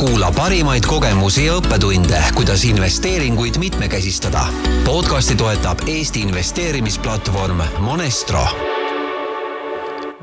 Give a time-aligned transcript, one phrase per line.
[0.00, 4.46] kuula parimaid kogemusi ja õppetunde, kuidas investeeringuid mitmekesistada.
[4.84, 8.46] podcasti toetab Eesti investeerimisplatvorm Monestro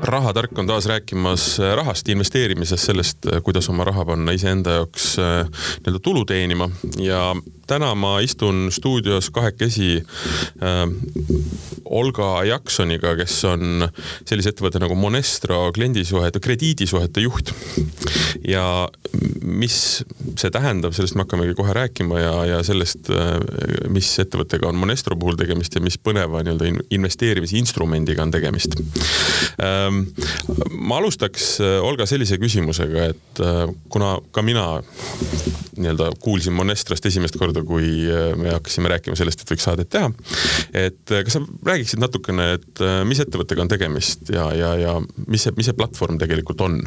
[0.02, 6.02] rahatark on taas rääkimas rahast, investeerimisest, sellest, kuidas oma raha panna iseenda jaoks äh, nii-öelda
[6.02, 7.36] tulu teenima ja
[7.68, 10.84] täna ma istun stuudios kahekesi äh,
[11.88, 13.86] Olga Jaksoniga, kes on
[14.28, 17.52] sellise ettevõtte nagu Monestro kliendisuhete, krediidisuhete juht.
[18.48, 18.88] ja
[19.42, 20.04] mis
[20.38, 23.36] see tähendab, sellest me hakkamegi kohe rääkima ja, ja sellest, äh,
[23.92, 28.78] mis ettevõttega on Monestro puhul tegemist ja mis põneva nii-öelda investeerimisinstrumendiga on tegemist
[29.64, 30.04] ähm,.
[30.72, 34.68] ma alustaks, äh, Olga, sellise küsimusega, et äh, kuna ka mina
[35.78, 40.10] nii-öelda kuulsin Monestrost esimest korda, kui äh, me hakkasime rääkima sellest, et võiks saadet teha.
[40.72, 44.94] et äh, kas sa räägiksid natukene, et äh, mis ettevõttega on tegemist ja, ja, ja
[45.26, 46.80] mis see, mis see platvorm tegelikult on?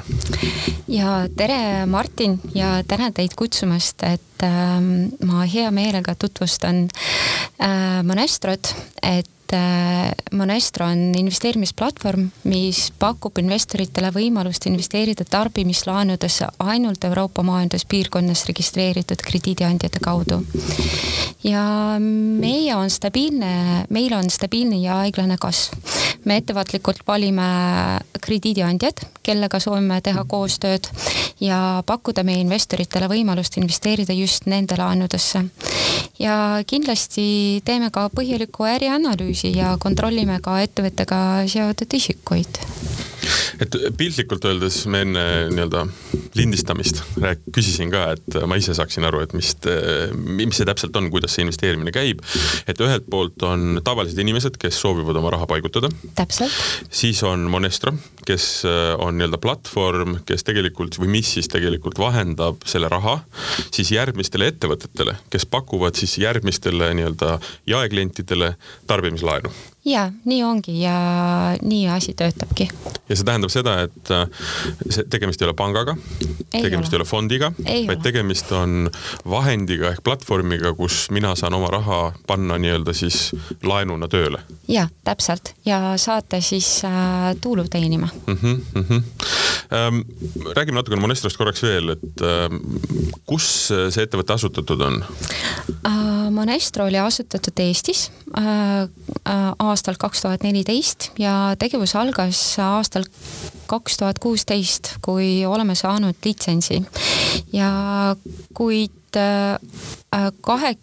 [0.91, 4.79] ja tere, Martin ja tänan teid kutsumast, et äh,
[5.27, 14.63] ma hea meelega tutvustan äh, Monestrot, et Äh, Monestro on investeerimisplatvorm, mis pakub investoritele võimalust
[14.69, 20.39] investeerida tarbimislaenudesse ainult Euroopa majanduspiirkonnas registreeritud krediidiandjate kaudu.
[21.43, 25.75] ja meie on stabiilne, meil on stabiilne ja aeglane kasv.
[26.25, 27.49] me ettevaatlikult valime
[28.21, 30.87] krediidiandjad, kellega soovime teha koostööd
[31.41, 35.43] ja pakkuda meie investoritele võimalust investeerida just nende laenudesse.
[36.19, 42.61] ja kindlasti teeme ka põhjaliku ärianalüüsi ja kontrollime ka ettevõttega seotud isikuid
[43.61, 45.85] et piltlikult öeldes me enne nii-öelda
[46.37, 49.53] lindistamist rääk-, küsisin ka, et ma ise saaksin aru, et mis,
[50.15, 52.23] mis see täpselt on, kuidas see investeerimine käib.
[52.67, 55.89] et ühelt poolt on tavalised inimesed, kes soovivad oma raha paigutada.
[56.15, 56.51] täpselt.
[56.89, 57.93] siis on Monestro,
[58.25, 58.63] kes
[58.99, 63.19] on nii-öelda platvorm, kes tegelikult või mis siis tegelikult vahendab selle raha
[63.71, 67.37] siis järgmistele ettevõtetele, kes pakuvad siis järgmistele nii-öelda
[67.69, 68.55] jaeklientidele
[68.87, 69.51] tarbimislaenu
[69.85, 70.95] ja nii ongi ja
[71.61, 72.69] nii asi töötabki.
[73.09, 74.27] ja see tähendab seda, et äh,
[74.89, 75.95] see tegemist ei ole pangaga,
[76.51, 76.97] tegemist ole.
[76.97, 77.51] ei ole fondiga,
[77.87, 78.91] vaid tegemist on
[79.29, 83.31] vahendiga ehk platvormiga, kus mina saan oma raha panna nii-öelda siis
[83.63, 84.43] laenuna tööle.
[84.67, 88.37] ja täpselt ja saate siis äh, tuulu teenima mm.
[88.37, 89.01] -hmm, mm -hmm.
[89.71, 90.01] Ähm,
[90.55, 92.49] räägime natukene Monestrost korraks veel, et äh,
[93.25, 95.03] kus see ettevõte asutatud on
[95.85, 96.11] äh,?
[96.31, 98.81] Monestro oli asutatud Eestis äh,
[99.25, 103.07] äh aastal kaks tuhat neliteist ja tegevus algas aastal
[103.71, 106.81] kaks tuhat kuusteist, kui oleme saanud litsentsi.
[107.55, 107.71] Ja
[108.53, 110.75] kuid Äh, kahe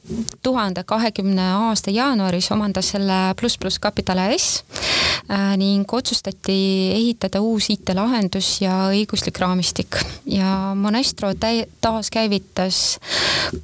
[0.43, 5.18] tuhande kahekümne aasta jaanuaris omandas selle pluss pluss Capital AS äh,
[5.61, 6.56] ning otsustati
[6.94, 9.99] ehitada uus IT-lahendus ja õiguslik raamistik.
[10.25, 11.34] Ja Monestro
[11.81, 12.99] taaskäivitas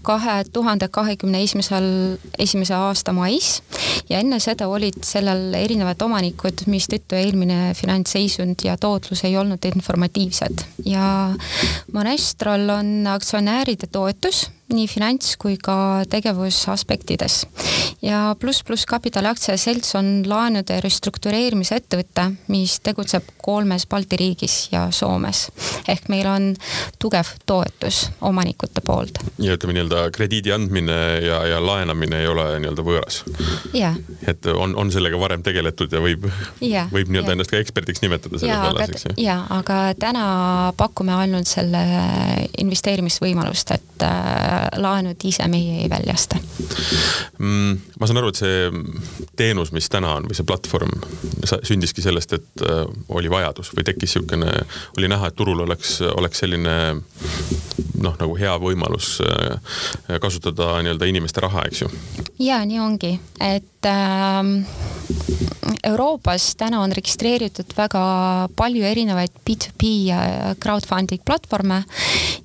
[0.05, 3.63] kahe tuhande kahekümne esimesel, esimese aasta mais.
[4.09, 10.67] Ja enne seda olid sellel erinevad omanikud, mistõttu eelmine finantsseisund ja tootlus ei olnud informatiivsed.
[10.85, 11.33] Ja
[11.93, 17.45] Monestrol on aktsionäride toetus nii finants kui ka tegevusaspektides.
[18.03, 24.87] ja pluss pluss Kapitali aktsiaselts on laenude restruktureerimise ettevõte, mis tegutseb kolmes Balti riigis ja
[24.91, 25.51] Soomes.
[25.89, 26.55] ehk meil on
[26.99, 29.21] tugev toetus omanikute poolt.
[29.39, 33.21] ja ütleme nii-öelda krediidi andmine ja, ja laenamine ei ole nii-öelda võõras.
[34.27, 36.25] et on, on sellega varem tegeletud ja võib,
[36.93, 39.15] võib nii-öelda ennast ka eksperdiks nimetada selles vallas, eks ju.
[39.27, 40.27] ja, aga täna
[40.81, 41.85] pakume ainult selle
[42.59, 46.39] investeerimisvõimalust, et äh, laenud ise meie ei väljasta
[47.39, 47.79] mm,.
[48.01, 50.93] ma saan aru, et see teenus, mis täna on või see platvorm
[51.45, 54.53] sündiski sellest, et äh, oli vajadus või tekkis niisugune,
[54.99, 56.77] oli näha, et turul oleks, oleks selline
[58.05, 61.91] noh, nagu hea võimalus äh, kasutada nii-öelda inimeste raha, eks ju.
[62.45, 64.43] ja nii ongi, et äh,
[65.85, 68.03] Euroopas täna on registreeritud väga
[68.57, 70.21] palju erinevaid B2B ja
[70.61, 71.83] crowdfunding platvorme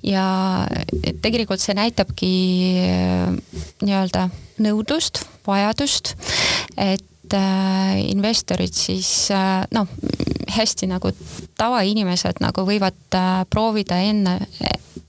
[0.04, 0.24] ja
[1.22, 2.32] tegelikult see näitabki
[2.84, 3.28] äh,
[3.84, 4.28] nii-öelda
[4.60, 6.14] nõudlust, vajadust,
[6.76, 9.30] et äh, investorid siis
[9.72, 9.88] noh,
[10.50, 11.12] hästi nagu
[11.60, 13.18] tavainimesed nagu võivad
[13.50, 14.40] proovida enne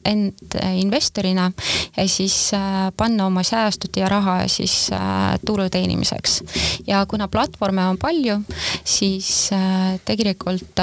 [0.05, 1.51] end investorina
[1.97, 6.43] ja siis äh, panna oma säästud ja raha siis äh, tulu teenimiseks.
[6.87, 8.41] ja kuna platvorme on palju,
[8.83, 10.79] siis äh, tegelikult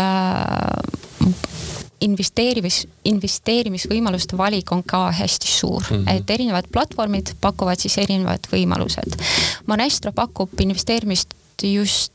[2.00, 6.16] investeerimis, investeerimisvõimaluste valik on ka hästi suur mm, -hmm.
[6.16, 9.18] et erinevad platvormid pakuvad siis erinevad võimalused.
[9.66, 12.12] Monestro pakub investeerimist just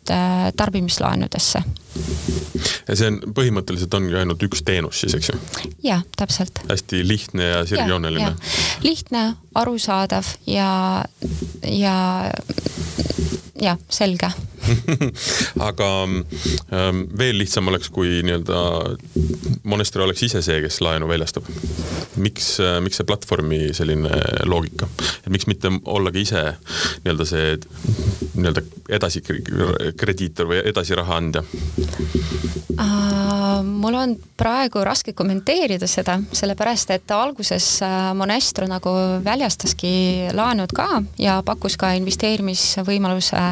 [0.56, 1.64] tarbimislaenudesse.
[2.88, 5.40] Ja see on, põhimõtteliselt ongi ainult üks teenus siis, eks ju?
[5.88, 6.63] jaa, täpselt.
[6.69, 8.34] hästi lihtne ja sirgjooneline.
[8.86, 9.25] lihtne,
[9.60, 10.72] arusaadav ja,
[11.68, 11.98] ja
[13.63, 14.30] jah, selge
[15.68, 18.60] aga ähm, veel lihtsam oleks, kui nii-öelda
[19.68, 21.48] Monester oleks ise see, kes laenu väljastab.
[22.16, 24.88] miks, äh, miks see platvormi selline loogika,
[25.24, 26.46] et miks mitte ollagi ise
[27.04, 27.57] nii-öelda see
[28.34, 28.63] nii-öelda
[29.00, 31.83] edasi krediitor või edasiraha andja uh,?
[33.84, 38.94] Mul on praegu raske kommenteerida seda, sellepärast et alguses äh, Monestro nagu
[39.26, 39.94] väljastaski
[40.36, 43.44] laenud ka ja pakkus ka investeerimisvõimaluse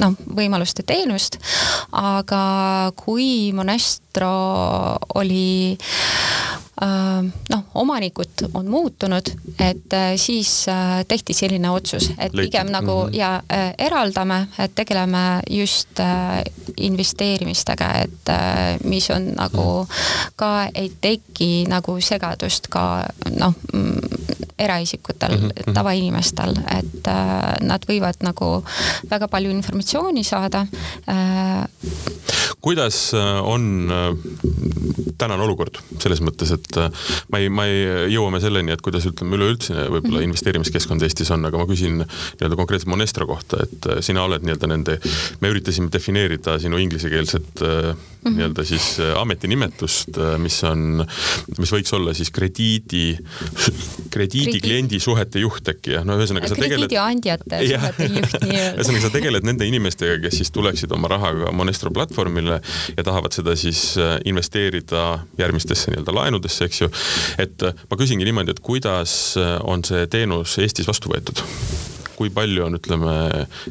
[0.00, 1.38] noh, võimaluste teenust,
[1.92, 4.34] aga kui Monestro
[5.20, 6.53] oli äh,
[7.50, 9.30] noh, omanikud on muutunud,
[9.62, 13.16] et äh, siis äh, tehti selline otsus, et pigem nagu mm -hmm.
[13.16, 13.42] ja
[13.78, 16.00] eraldame, et tegeleme just
[16.76, 18.30] investeerimistega, et
[18.84, 19.90] mis on nagu mhm.
[20.36, 23.06] ka ei teki nagu segadust ka
[23.38, 24.00] noh, mm,
[24.58, 25.72] eraisikutel mm, -hmm.
[25.74, 27.06] tavainimestel, et
[27.60, 28.64] nad võivad nagu
[29.10, 30.66] väga palju informatsiooni saada.
[32.64, 33.10] Kuidas
[33.44, 33.92] on
[35.18, 39.38] tänane olukord selles mõttes, et äh, ma ei, ma ei, jõuame selleni, et kuidas ütleme
[39.38, 40.30] üleüldse võib-olla -hmm.
[40.30, 44.70] investeerimiskeskkond Eestis on, aga ma küsin nii-öelda konkreetselt Monestro kohta, et äh, sina oled nii-öelda
[44.70, 44.98] nende,
[45.40, 48.34] me üritasime defineerida sinu inglisekeelset -hmm.
[48.34, 51.04] nii-öelda siis ametinimetust, mis on,
[51.58, 53.16] mis võiks olla siis krediidi,
[54.14, 56.88] krediidi kliendi suhete juht äkki jah, no ühesõnaga sa tegeled.
[56.88, 58.80] krediidiandjate suhete juht nii-öelda.
[58.80, 62.53] ühesõnaga sa tegeled nende inimestega, kes siis tuleksid oma rahaga Monestro platvormile
[62.96, 65.04] ja tahavad seda siis investeerida
[65.38, 66.90] järgmistesse nii-öelda laenudesse eks ju.
[67.38, 71.44] et äh, ma küsingi niimoodi, et kuidas äh, on see teenus Eestis vastu võetud?
[72.16, 73.14] Kui palju on, ütleme,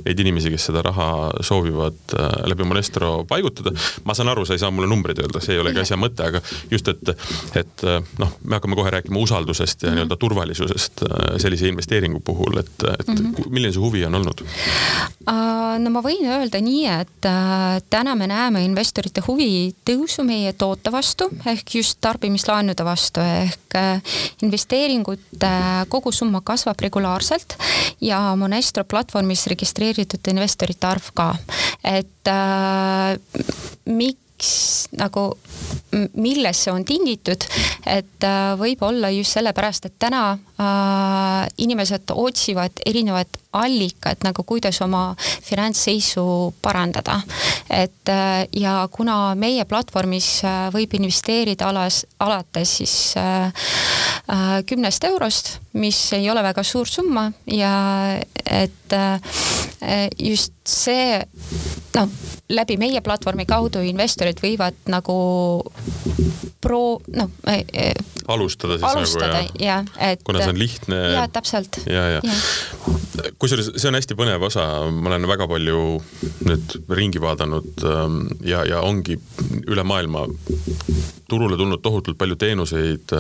[0.05, 1.07] neid inimesi, kes seda raha
[1.45, 3.73] soovivad äh, läbi Monestro paigutada.
[4.03, 6.41] ma saan aru, sa ei saa mulle numbreid öelda, see ei olegi asja mõte, aga
[6.71, 7.13] just, et,
[7.59, 9.95] et äh, noh, me hakkame kohe rääkima usaldusest ja mm -hmm.
[10.01, 13.49] nii-öelda turvalisusest äh, sellise investeeringu puhul, et, et mm -hmm.
[13.49, 14.45] milline see huvi on olnud?
[15.79, 17.25] no ma võin öelda nii, et
[17.89, 23.77] täna me näeme investorite huvi tõusu meie toote vastu ehk just tarbimislaenude vastu ehk
[24.41, 25.51] investeeringute
[25.89, 27.57] kogusumma kasvab regulaarselt
[28.01, 31.31] ja Monestro platvormis registreeritud investorite arv ka,
[31.83, 33.15] et äh,
[33.85, 34.22] miks
[34.97, 35.37] nagu,
[36.13, 37.45] millest see on tingitud,
[37.85, 45.15] et äh, võib-olla just sellepärast, et täna äh, inimesed otsivad erinevaid allikad nagu kuidas oma
[45.19, 47.21] finantsseisu parandada.
[47.69, 53.45] et äh, ja kuna meie platvormis äh, võib investeerida alas, alates siis äh,
[54.29, 61.21] äh, kümnest eurost, mis ei ole väga suur summa ja et äh, just see
[61.95, 62.09] noh,
[62.49, 65.15] läbi meie platvormi kaudu investorid võivad nagu
[66.61, 67.93] pro-, noh äh,
[68.27, 70.99] alustada siis alustada, nagu ja, ja, et kuna see on lihtne.
[71.15, 71.79] jaa, täpselt.
[71.87, 73.31] ja, ja, ja.
[73.39, 75.81] kusjuures see on hästi põnev osa, ma olen väga palju
[76.47, 79.19] nüüd ringi vaadanud ähm, ja, ja ongi
[79.67, 80.27] üle maailma
[81.33, 83.13] turule tulnud tohutult palju teenuseid,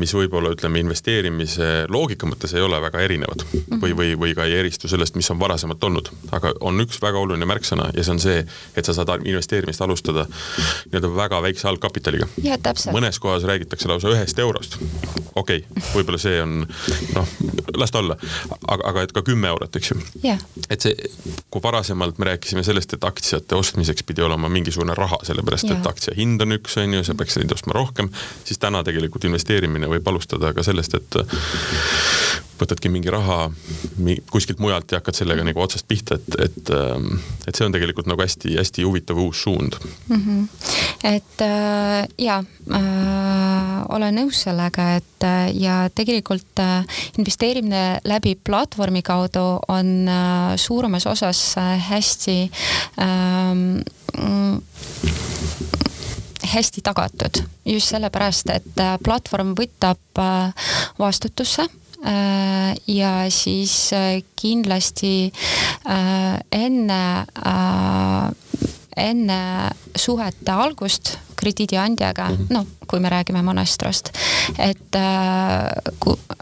[0.00, 3.44] mis võib-olla ütleme investeerimise loogika mõttes ei ole väga erinevad
[3.82, 6.08] või, või, või ka ei eristu sellest, mis on varasemalt olnud.
[6.32, 8.44] aga on üks väga oluline märksõna ja see on see,
[8.76, 12.28] et sa saad investeerimist alustada nii-öelda väga väikse algkapitaliga.
[12.92, 14.78] mõnes kohas räägitakse lausa ühest eurost.
[15.34, 16.64] okei okay,, võib-olla see on
[17.14, 17.34] noh,
[17.76, 18.16] las ta olla,
[18.66, 20.40] aga, aga et ka kümme eurot, eks ju yeah..
[20.68, 20.94] et see,
[21.50, 25.80] kui varasemalt me rääkisime sellest, et aktsiate ostmiseks pidi olema mingisugune raha, sellepärast yeah.
[25.80, 28.10] et aktsia hind on üks, on ju, sa peaks neid ostma rohkem,
[28.44, 31.20] siis täna tegelikult investeerimine võib alustada ka sellest, et
[32.60, 33.50] võtadki mingi raha
[34.30, 36.72] kuskilt mujalt ja hakkad sellega nagu otsast pihta, et, et,
[37.48, 39.76] et see on tegelikult nagu hästi-hästi huvitav uus suund
[40.08, 40.16] mm.
[40.16, 40.48] -hmm.
[41.04, 46.84] et äh, jaa äh,, olen nõus sellega, et äh, ja tegelikult äh,
[47.18, 52.50] investeerimine läbi platvormi kaudu on äh, suuremas osas äh, hästi
[53.00, 53.80] äh,
[56.50, 60.52] hästi tagatud just sellepärast, et äh, platvorm võtab äh,
[60.98, 61.66] vastutusse
[62.86, 63.90] ja siis
[64.40, 65.32] kindlasti
[66.52, 67.00] enne
[68.96, 69.40] enne
[69.96, 72.46] suhete algust krediidiandjaga mm, -hmm.
[72.54, 74.10] noh, kui me räägime Monestrost,
[74.58, 75.02] et äh,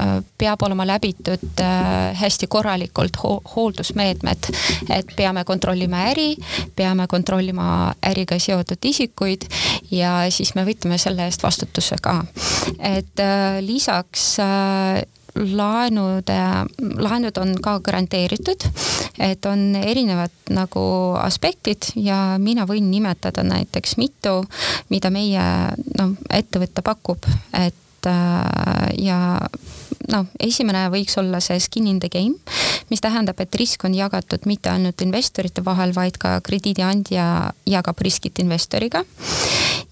[0.00, 4.50] äh, peab olema läbitud äh, hästi korralikult ho hooldusmeetmed,
[4.90, 6.36] et peame kontrollima äri,
[6.76, 9.44] peame kontrollima äriga seotud isikuid
[9.90, 12.24] ja siis me võtame selle eest vastutuse ka.
[12.78, 15.02] et äh, lisaks äh,
[15.38, 16.38] laenude,
[16.98, 18.66] laenud on ka garanteeritud,
[19.18, 20.84] et on erinevad nagu
[21.20, 24.40] aspektid ja mina võin nimetada näiteks mitu,
[24.92, 25.44] mida meie
[25.98, 29.18] noh, ettevõte pakub, et äh, ja
[30.12, 32.36] noh, esimene võiks olla see skin in the game,
[32.90, 37.28] mis tähendab, et risk on jagatud mitte ainult investorite vahel, vaid ka krediidiandja
[37.68, 39.04] jagab riskid investoriga.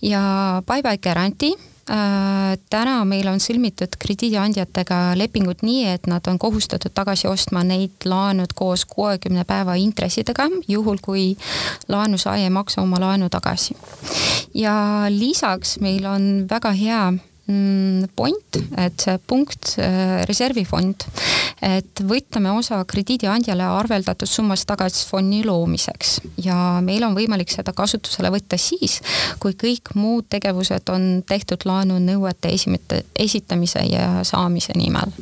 [0.02, 1.56] ja buyback guarantee
[1.86, 8.56] täna meil on sõlmitud krediidiandjatega lepingud nii, et nad on kohustatud tagasi ostma neid laenud
[8.58, 11.28] koos kuuekümne päeva intressidega, juhul kui
[11.88, 13.76] laenusaaja ei maksa oma laenu tagasi.
[14.54, 17.12] ja lisaks meil on väga hea
[17.46, 21.04] point, et see punkt, äh, reservifond,
[21.62, 28.58] et võtame osa krediidiandjale arveldatud summast tagatisfondi loomiseks ja meil on võimalik seda kasutusele võtta
[28.58, 28.98] siis,
[29.38, 35.14] kui kõik muud tegevused on tehtud laenunõuete esimete, esitamise ja saamise nimel.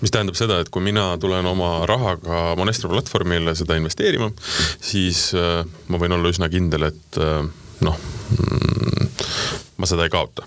[0.00, 4.30] mis tähendab seda, et kui mina tulen oma rahaga Monestro platvormile seda investeerima,
[4.80, 7.42] siis äh, ma võin olla üsna kindel, et äh,
[7.82, 7.98] noh,
[8.38, 9.10] mm,
[9.78, 10.46] ma seda ei kaota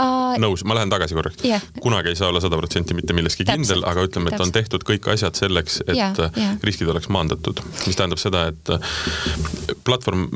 [0.00, 0.36] uh,.
[0.42, 1.62] nõus, ma lähen tagasi korraks yeah..
[1.82, 4.46] kunagi ei saa olla sada protsenti mitte milleski kindel, aga ütleme, et Täpselt.
[4.46, 6.56] on tehtud kõik asjad selleks, et yeah, yeah.
[6.64, 7.60] riskid oleks maandatud.
[7.86, 8.88] mis tähendab seda, et äh,
[9.84, 10.28] platvorm,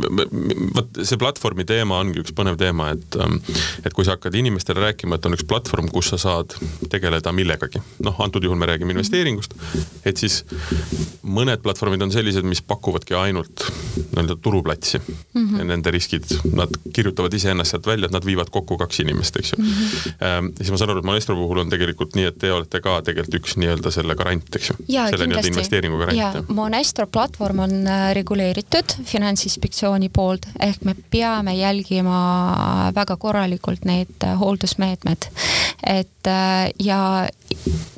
[0.76, 3.38] vot see platvormi teema ongi üks põnev teema, et ähm,
[3.84, 6.56] et kui sa hakkad inimestele rääkima, et on üks platvorm, kus sa saad
[6.92, 9.56] tegeleda millegagi, noh, antud juhul me räägime investeeringust,
[10.06, 10.42] et siis
[11.26, 13.66] mõned platvormid on sellised, mis pakuvadki ainult
[14.16, 15.64] nii-öelda turuplatsi mm -hmm.
[15.64, 19.52] nende riskid, nad kirjutavad iseennast sealt välja, et nad viivad kokku kaks inimest, eks eks
[19.52, 19.70] ju mm.
[19.72, 20.52] -hmm.
[20.58, 23.38] siis ma saan aru, et Maestro puhul on tegelikult nii, et te olete ka tegelikult
[23.40, 24.76] üks nii-öelda selle garant, eks ju.
[24.88, 26.48] selle nii-öelda investeeringu garant.
[26.48, 32.20] Monestro platvorm on äh, reguleeritud Finantsinspektsiooni poolt, ehk me peame jälgima
[32.94, 35.30] väga korralikult neid äh, hooldusmeetmed.
[35.86, 36.28] et
[36.82, 37.28] ja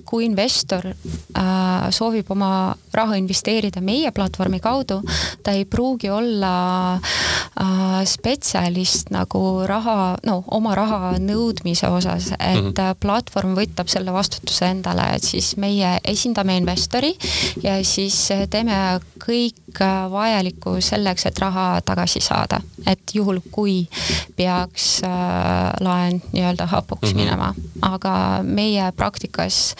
[0.08, 5.02] kui investor äh, soovib oma raha investeerida meie platvormi kaudu,
[5.44, 6.52] ta ei pruugi olla
[6.94, 12.94] äh, spetsialist nagu raha, no oma raha nõudmise osas, et mm -hmm.
[13.00, 17.14] platvorm võtab selle vastutuse endale, et siis meie esindame investori
[17.62, 22.60] ja siis teeme kõik vajalikku selleks, et raha tagasi saada.
[22.86, 23.88] et juhul, kui
[24.36, 25.10] peaks äh,
[25.80, 27.20] laen nii-öelda hapuks mm -hmm.
[27.20, 29.74] minema, aga meie praktikas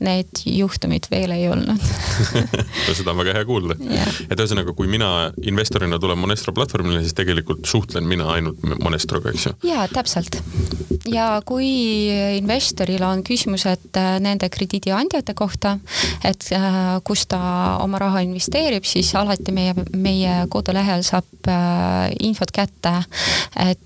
[0.00, 1.80] need juhtumid veel ei olnud.
[2.98, 3.76] Seda on väga hea kuulda.
[3.80, 4.20] Yeah..
[4.30, 9.50] et ühesõnaga, kui mina investorina tulen Monestro platvormile, siis tegelikult suhtlen mina ainult Monestroga, eks
[9.50, 9.56] ju?
[9.70, 10.40] jaa, täpselt.
[11.08, 11.66] Ja kui
[12.36, 15.76] investoril on küsimused äh, nende krediidiandjate kohta,
[16.26, 17.40] et äh, kus ta
[17.80, 22.96] oma raha investeerib, siis alati meie, meie kodulehel saab äh, infot kätte,
[23.60, 23.78] et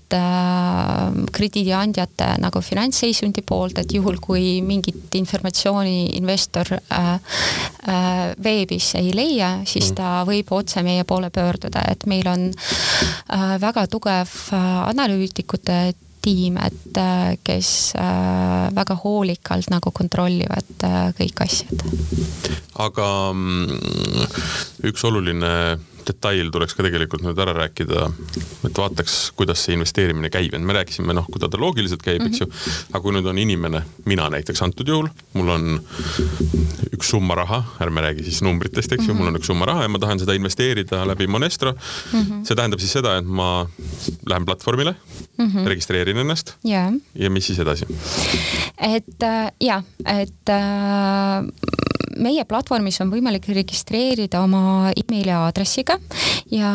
[1.35, 6.71] krediidiandjate nagu finantsseisundi poolt, et juhul, kui mingit informatsiooni investor
[8.45, 9.95] veebis ei leia, siis mm.
[9.97, 12.47] ta võib otse meie poole pöörduda, et meil on
[13.61, 15.79] väga tugev analüütikute
[16.25, 21.83] tiim, et äh, kes äh, väga hoolikalt nagu kontrollivad äh, kõik asjad.
[22.81, 24.31] aga mm,
[24.89, 25.51] üks oluline
[26.07, 28.07] detail tuleks ka tegelikult nüüd ära rääkida,
[28.67, 32.27] et vaataks, kuidas see investeerimine käib, et me rääkisime noh, kuidas ta loogiliselt käib mm,
[32.27, 32.33] -hmm.
[32.33, 32.47] eks ju.
[32.47, 32.93] Mhm.
[32.93, 35.79] aga kui nüüd on inimene, mina näiteks antud juhul, mul on
[36.95, 39.19] üks summa raha, ärme räägi siis numbritest, eks ju mm, -hmm.
[39.19, 42.21] mul on üks summa raha ja ma tahan seda investeerida läbi Monestro mm.
[42.21, 42.45] -hmm.
[42.45, 43.67] see tähendab siis seda, et ma
[44.29, 44.95] lähen platvormile
[45.37, 45.67] mm, -hmm.
[45.67, 46.93] registreerin ennast yeah.
[47.15, 47.85] ja mis siis edasi?
[48.77, 51.84] et äh, ja, et äh,
[52.17, 55.97] meie platvormis on võimalik registreerida oma emaili aadressiga
[56.51, 56.71] ja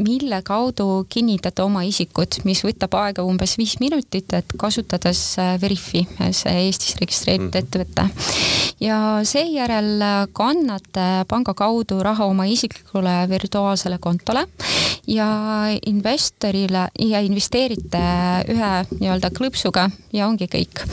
[0.00, 6.06] mille kaudu kinnitate oma isikut, mis võtab aega umbes viis minutit, et kasutades äh, Veriffi,
[6.32, 7.64] see Eestis registreeritud mhm.
[7.64, 8.08] ettevõte.
[8.80, 14.46] ja seejärel kannate panga kaudu raha oma isiklikule virtuaalsele kontole
[15.06, 15.28] ja
[15.86, 18.02] investorile ja investeerite
[18.52, 20.84] ühe nii-öelda klõpsuga ja ongi kõik.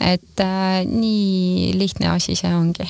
[0.00, 2.86] et äh, nii lihtne asi see ongi.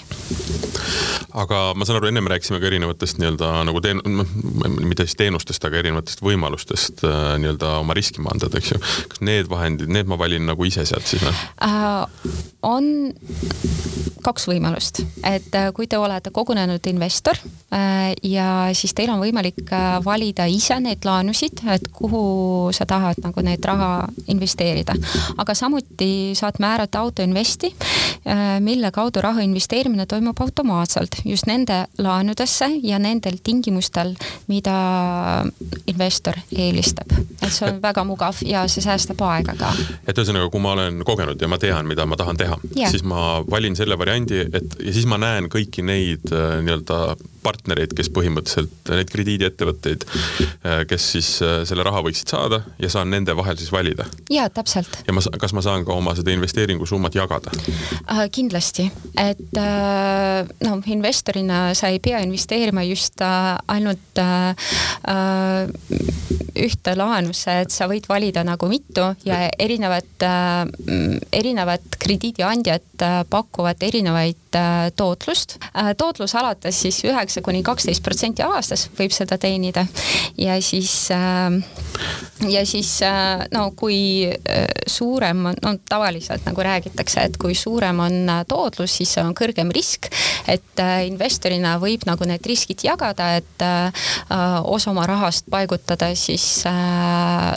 [1.32, 4.02] aga ma saan aru, ennem rääkisime ka erinevatest nii-öelda nagu teen-,
[4.84, 8.80] mitte siis teenustest, aga erinevatest võimalustest äh, nii-öelda oma riski maandada, eks ju.
[9.12, 11.34] kas need vahendid, need ma valin nagu ise sealt siis või
[11.66, 12.42] äh,?
[12.62, 12.92] on
[14.22, 17.38] kaks võimalust, et äh, kui te olete kogunenud investor
[17.74, 23.18] äh, ja siis teil on võimalik äh, valida ise neid laenusid, et kuhu sa tahad
[23.24, 24.94] nagu neid raha investeerida.
[25.42, 27.72] aga samuti saad määrata autoinvesti,
[28.62, 34.14] mille kaudu raha investeerimine toimub automaatselt just nende laenudesse ja nendel tingimustel,
[34.46, 34.76] mida
[35.86, 37.12] investor eelistab.
[37.42, 39.72] et see on väga mugav ja see säästab aega ka.
[40.06, 43.04] et ühesõnaga, kui ma olen kogenud ja ma tean, mida ma tahan teha yeah., siis
[43.06, 48.10] ma valin selle variandi, et ja siis ma näen kõiki neid äh, nii-öelda partnereid, kes
[48.14, 53.58] põhimõtteliselt, neid krediidiettevõtteid, äh, kes siis äh, selle raha võiksid saada ja saan nende vahel
[53.58, 54.06] siis valida.
[54.30, 55.00] jaa, täpselt.
[55.06, 58.24] ja ma, kas ma saan ka oma seda investeeringusummat jagada äh,?
[58.32, 58.88] kindlasti,
[59.18, 64.54] et äh, noh, investorina sa ei pea investeerima just äh, ainult äh,
[66.62, 70.66] ühte laenusse, et sa võid valida nagu mitu ja erinevad äh,,
[71.32, 74.41] erinevad krediidiandjad äh, pakuvad erinevaid äh,
[74.96, 75.92] tootlust äh,.
[75.98, 79.86] tootlus alates siis üheksa kuni kaksteist protsenti aastas võib seda teenida
[80.38, 81.58] ja siis äh,
[82.48, 88.00] ja siis äh, no kui äh, suurem on, no tavaliselt nagu räägitakse, et kui suurem
[88.02, 90.08] on tootlus, siis on kõrgem risk,
[90.50, 93.64] et investorina võib nagu need riskid jagada, et
[94.64, 96.64] osa oma rahast paigutada siis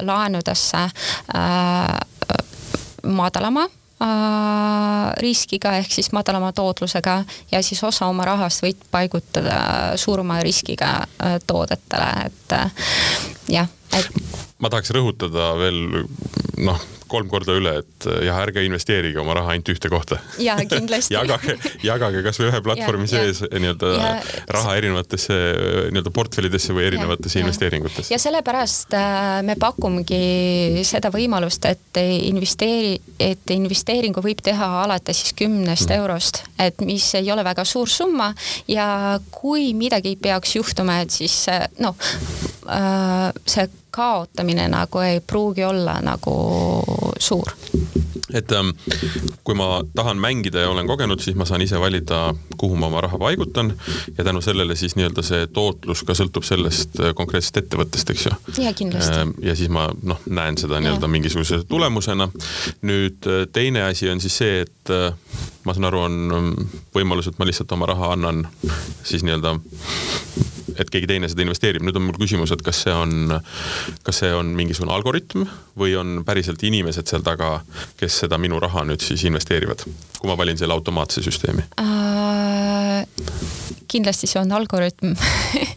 [0.05, 0.85] laenudesse
[3.03, 3.84] madalama Äh,
[5.17, 11.37] riskiga ehk siis madalama tootlusega ja siis osa oma rahast võid paigutada suurema riskiga äh,
[11.47, 12.71] toodetele, et äh,
[13.49, 13.71] jah.
[14.63, 16.05] Ma tahaks rõhutada veel
[16.65, 20.17] noh kolm korda üle, et jah, ärge investeerige oma raha ainult ühte kohta.
[20.41, 23.91] jaa, kindlasti jagage, jagage kasvõi ühe platvormi ja, sees nii-öelda
[24.55, 25.37] raha erinevatesse
[25.93, 28.13] nii-öelda portfellidesse või erinevatesse ja, investeeringutesse.
[28.13, 35.37] ja sellepärast äh, me pakumegi seda võimalust, et investeeri, et investeeringu võib teha alates siis
[35.37, 36.01] kümnest mm.
[36.01, 38.31] eurost, et mis ei ole väga suur summa
[38.71, 41.43] ja kui midagi peaks juhtuma, et siis
[41.79, 41.95] noh,
[42.65, 46.35] äh, see kaotamine nagu ei pruugi olla nagu
[47.19, 47.55] suur
[48.35, 48.69] et ähm,
[49.43, 53.01] kui ma tahan mängida ja olen kogenud, siis ma saan ise valida, kuhu ma oma
[53.05, 53.73] raha paigutan
[54.17, 58.35] ja tänu sellele siis nii-öelda see tootlus ka sõltub sellest äh, konkreetsest ettevõttest, eks ju.
[58.63, 59.21] ja kindlasti.
[59.21, 62.29] Ähm, ja siis ma noh, näen seda nii-öelda mingisuguse tulemusena.
[62.81, 65.13] nüüd äh, teine asi on siis see, et äh,
[65.63, 66.51] ma saan aru, on ähm,
[66.95, 68.47] võimalus, et ma lihtsalt oma raha annan
[69.03, 69.55] siis nii-öelda
[70.79, 71.85] et keegi teine seda investeerib.
[71.85, 73.37] nüüd on mul küsimus, et kas see on,
[74.05, 75.45] kas see on mingisugune algoritm
[75.79, 77.59] või on päriselt inimesed seal taga,
[77.99, 79.85] kes seda minu raha nüüd siis investeerivad,
[80.19, 83.05] kui ma valin selle automaatse süsteemi äh,?
[83.91, 85.13] kindlasti see on algoritm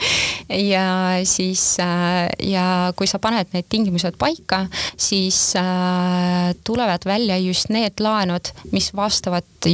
[0.72, 0.86] ja
[1.28, 4.64] siis äh, ja kui sa paned need tingimused paika,
[4.96, 9.68] siis äh, tulevad välja just need laenud, mis vastavad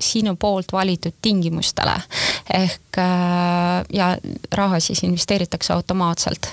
[0.00, 1.96] sinu poolt valitud tingimustele.
[2.54, 4.16] ehk äh, ja
[4.52, 6.50] raha siis investeeritakse automaatselt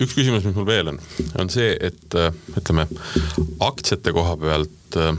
[0.00, 1.00] üks küsimus, mis mul veel on,
[1.40, 2.86] on see, et äh, ütleme
[3.64, 5.12] aktsiate koha pealt äh,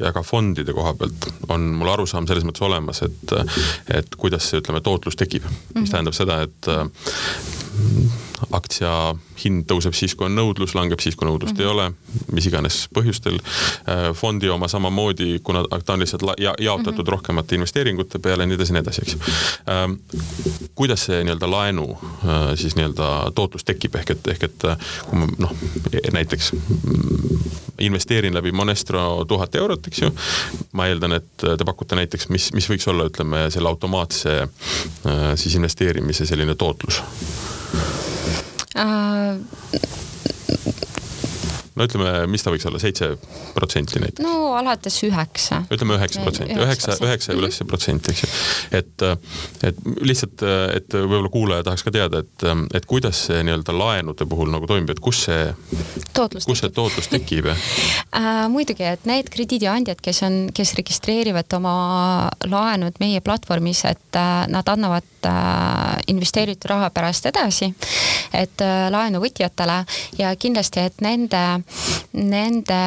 [0.00, 3.36] ja ka fondide koha pealt on mul arusaam selles mõttes olemas, et,
[3.96, 5.80] et kuidas see, ütleme, tootlus tekib mm, -hmm.
[5.80, 5.92] mis mhm.
[5.94, 6.60] tähendab seda, et
[8.52, 11.66] aktsia hind tõuseb siis, kui on nõudlus, langeb siis, kui nõudlust mm -hmm.
[11.66, 13.38] ei ole, mis iganes põhjustel.
[13.88, 17.12] Äh, fondi oma samamoodi, kuna ta on lihtsalt ja, jaotatud mm -hmm.
[17.12, 19.16] rohkemate investeeringute peale ja nii edasi, nii edasi, eks.
[19.68, 19.92] Ähm,
[20.74, 24.76] kuidas see nii-öelda laenu äh, siis nii-öelda tootlus tekib, ehk et, ehk et äh,
[25.06, 25.52] kui ma noh,
[26.12, 26.52] näiteks
[27.80, 30.10] investeerin läbi Monestro tuhat eurot, eks ju.
[30.72, 34.48] ma eeldan, et te pakute näiteks, mis, mis võiks olla, ütleme selle automaatse
[35.34, 37.02] siis investeerimise selline tootlus
[38.74, 39.36] äh,
[41.80, 43.14] no ütleme, mis ta võiks olla, seitse
[43.56, 44.24] protsenti näiteks?
[44.24, 45.62] no alates üheksa.
[45.72, 48.30] ütleme üheksa protsenti, üheksa, üheksa ja üles protsenti, eks ju.
[48.80, 49.06] et,
[49.66, 50.44] et lihtsalt,
[50.76, 54.92] et võib-olla kuulaja tahaks ka teada, et, et kuidas see nii-öelda laenude puhul nagu toimib,
[54.92, 55.48] et kus see,
[56.44, 61.74] kus see tootlus tekib äh, muidugi, et need krediidiandjad, kes on, kes registreerivad oma
[62.50, 67.70] laenud meie platvormis, et äh, nad annavad äh, investeeritud raha pärast edasi,
[68.36, 69.78] et laenuvõtjatele
[70.18, 71.40] ja kindlasti, et nende
[72.12, 72.78] nende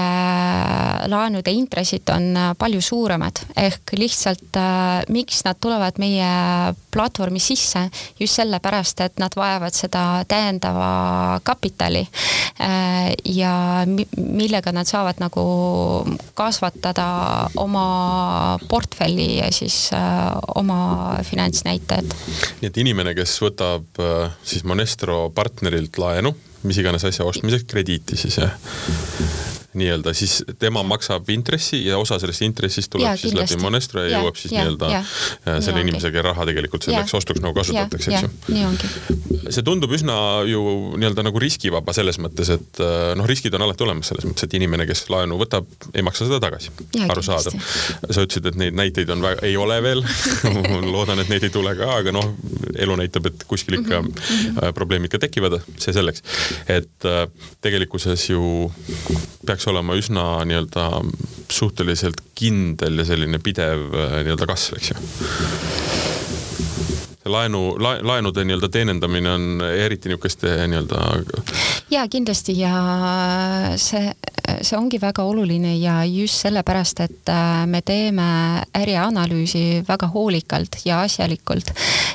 [1.08, 6.28] laenude intressid on äh, palju suuremad, ehk lihtsalt äh, miks nad tulevad meie
[6.94, 7.86] platvormi sisse,
[8.20, 13.54] just sellepärast, et nad vajavad seda täiendava kapitali äh, ja
[13.88, 15.44] millega nad saavad nagu
[16.38, 17.08] kasvatada
[17.62, 19.90] oma portfelli ja siis
[20.56, 22.16] oma finantsnäitajad.
[22.62, 24.02] nii et inimene, kes võtab
[24.44, 28.56] siis Monestro partnerilt laenu mis iganes asja ostmiseks krediiti siis jah.
[29.80, 33.58] Nii-öelda, siis tema maksab intressi ja osa sellest intressist tuleb Jaa, siis kindlasti.
[33.58, 35.14] läbi Monestro ja Jaa, jõuab siis nii-öelda äh,
[35.46, 35.88] Nii selle ongi.
[35.90, 38.58] inimese, kelle raha tegelikult selleks ostuks nagu kasutatakse, ja, eks ja, ju.
[38.58, 40.16] nii see tundub üsna
[40.48, 40.62] ju
[40.98, 44.56] nii-öelda nagu riskivaba selles mõttes, et äh, noh, riskid on alati olemas selles mõttes, et
[44.58, 46.72] inimene, kes laenu võtab, ei maksa seda tagasi.
[47.04, 47.58] Arusaadav.
[47.58, 50.04] sa ütlesid, et neid näiteid on väga, ei ole veel
[50.94, 52.34] loodan, et neid ei tule ka, aga noh,
[52.74, 54.74] elu näitab, et kuskil ikka mm -hmm.
[54.78, 56.24] probleemid ka tekivad, see selleks.
[56.68, 57.28] et äh,
[57.62, 58.72] tegelikkuses ju
[59.46, 60.90] peaks olema üsna nii-öelda
[61.52, 65.02] suhteliselt kindel ja selline pidev äh, nii-öelda kasv, eks ju.
[67.34, 71.04] Laenu la,, laenude nii-öelda teenindamine on eriti niisuguste nii-öelda
[71.94, 72.58] ja kindlasti.
[72.60, 72.74] Ja
[73.78, 74.12] see,
[74.64, 78.26] see ongi väga oluline ja just sellepärast, et äh, me teeme
[78.76, 81.72] ärianalüüsi väga hoolikalt ja asjalikult.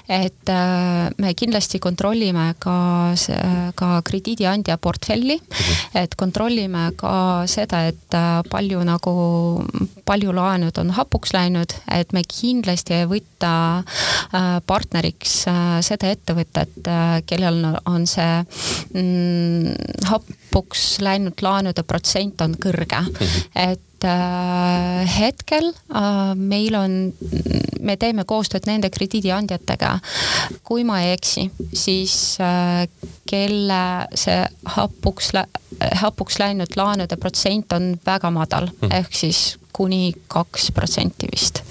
[0.09, 3.13] et äh, me kindlasti kontrollime ka,
[3.77, 5.39] ka krediidiandja portfelli,
[5.95, 9.15] et kontrollime ka seda, et äh, palju nagu,
[10.09, 13.53] palju laenud on hapuks läinud, et me kindlasti ei võta
[14.67, 15.35] partneriks
[15.85, 16.89] seda ettevõtet,
[17.29, 18.43] kellel on see
[18.95, 20.09] mm,
[20.49, 23.15] hapuks läinud laenude protsent on kõrge mm.
[23.15, 23.73] -hmm.
[23.73, 27.13] et äh, hetkel äh, meil on,
[27.81, 29.99] me teeme koostööd nende krediidiandjatega.
[30.63, 32.89] kui ma ei eksi, siis äh,
[33.27, 35.33] kelle see hapuks,
[35.95, 38.97] hapuks läinud laenude protsent on väga madal mm, -hmm.
[38.97, 41.63] ehk siis kuni kaks protsenti vist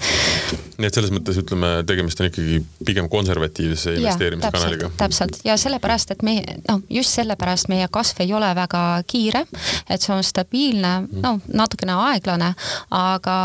[0.78, 4.90] nii et selles mõttes ütleme, tegemist on ikkagi pigem konservatiivse investeerimiskanaliga.
[5.00, 6.36] täpselt ja sellepärast, et me
[6.68, 9.42] noh, just sellepärast meie kasv ei ole väga kiire,
[9.90, 10.92] et see on stabiilne,
[11.24, 12.52] no natukene aeglane,
[12.94, 13.38] aga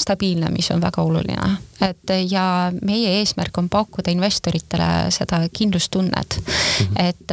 [0.00, 1.56] stabiilne, mis on väga oluline.
[1.80, 6.86] et ja meie eesmärk on pakkuda investoritele seda kindlustunnet mm.
[6.86, 7.08] -hmm.
[7.08, 7.32] et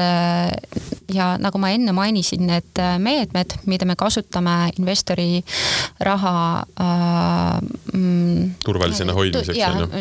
[1.14, 5.44] ja nagu ma enne mainisin, need meetmed, mida me kasutame investori
[6.00, 7.62] raha äh,
[7.94, 9.60] mm, turvalisena hoidmiseks.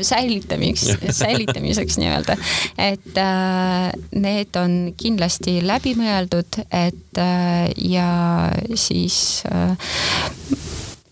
[0.08, 2.36] säilitamiseks, säilitamiseks nii-öelda.
[2.78, 8.10] et äh, need on kindlasti läbimõeldud, et äh, ja
[8.74, 9.76] siis äh,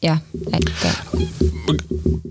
[0.05, 0.21] jah,
[0.53, 0.85] et.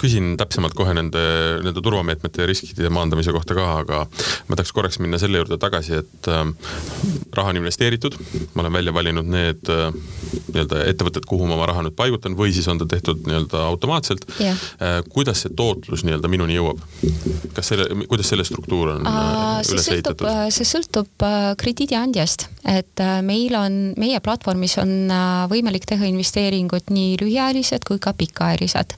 [0.04, 1.22] küsin täpsemalt kohe nende,
[1.64, 4.02] nende turvameetmete ja riskide maandamise kohta ka, aga
[4.50, 6.44] ma tahaks korraks minna selle juurde tagasi, et äh,
[7.34, 8.18] raha on investeeritud,
[8.54, 9.96] ma olen välja valinud need äh,
[10.54, 14.28] nii-öelda ettevõtted, kuhu ma oma raha nüüd paigutan või siis on ta tehtud nii-öelda automaatselt
[14.40, 14.60] yeah..
[14.84, 16.82] Äh, kuidas see tootlus nii-öelda minuni jõuab?
[17.56, 20.28] kas selle, kuidas selle struktuur on uh, üles ehitatud?
[20.54, 26.92] see sõltub uh, krediidiandjast, et uh, meil on, meie platvormis on uh, võimalik teha investeeringuid
[26.94, 28.96] nii lühiajalised kui ka pikaajalised.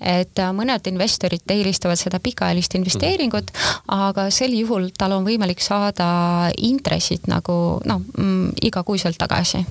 [0.00, 3.50] et uh, mõned investorid eelistavad seda pikaajalist investeeringut,
[3.94, 6.08] aga sel juhul tal on võimalik saada
[6.56, 9.64] intressid nagu noh mm,, igakuiselt tagasi.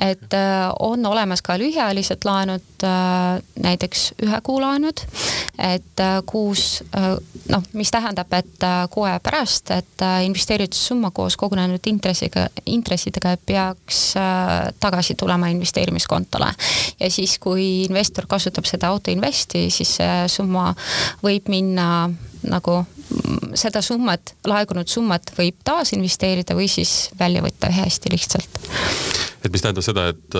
[0.00, 0.36] et
[0.80, 2.84] on olemas ka lühiajalised laenud
[3.60, 5.00] näiteks ühe kuu laenud,
[5.58, 6.82] et kuus
[7.50, 12.48] noh, mis tähendab, et kuu aja pärast, et investeeritud summa koos kogunenud intressiga,
[12.94, 14.14] intressidega peaks
[14.80, 16.52] tagasi tulema investeerimiskontole.
[17.00, 20.74] ja siis, kui investor kasutab seda autoinvesti, siis see summa
[21.22, 22.08] võib minna
[22.44, 22.84] nagu
[23.54, 28.60] seda summat, laekunud summat võib taasinvesteerida või siis välja võtta hästi lihtsalt
[29.44, 30.38] et mis tähendab seda, et,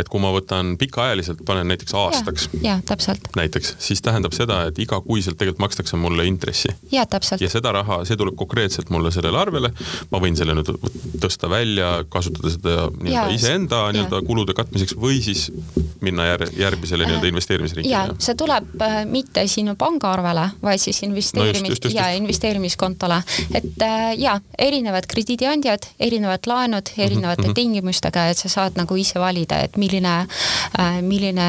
[0.00, 2.48] et kui ma võtan pikaajaliselt, panen näiteks aastaks.
[2.62, 3.28] ja, täpselt.
[3.36, 6.68] näiteks, siis tähendab seda, et igakuiselt tegelikult makstakse mulle intressi.
[6.92, 7.40] ja, täpselt.
[7.40, 9.72] ja seda raha, see tuleb konkreetselt mulle sellele arvele.
[10.10, 10.72] ma võin selle nüüd
[11.22, 15.50] tõsta välja, kasutada seda nii-öelda iseenda nii-öelda kulude katmiseks või siis
[16.02, 17.94] minna jär, järgmisele nii-öelda investeerimisringile.
[17.94, 22.10] ja see tuleb äh, mitte sinu pangaarvele, vaid siis investeerimis- no just, just, just, ja
[22.18, 23.22] investeerimiskontole.
[23.54, 27.54] et äh, ja erinevad krediidiandjad, erinevad laenud erinevate mm -hmm.
[27.54, 30.14] tingimustega et sa saad nagu ise valida, et milline,
[31.06, 31.48] milline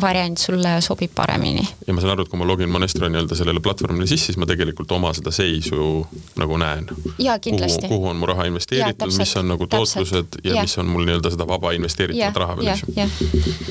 [0.00, 1.64] variant sulle sobib paremini.
[1.86, 4.48] ja ma saan aru, et kui ma login Monestro nii-öelda sellele platvormile sisse, siis ma
[4.48, 6.06] tegelikult oma seda seisu
[6.40, 6.88] nagu näen.
[7.18, 7.88] ja kindlasti.
[7.88, 11.34] kuhu on mu raha investeeritud, mis on nagu tootlused ja, ja mis on mul nii-öelda
[11.34, 12.96] seda vaba investeeritavat raha veel, eks ju.
[12.96, 13.18] jah,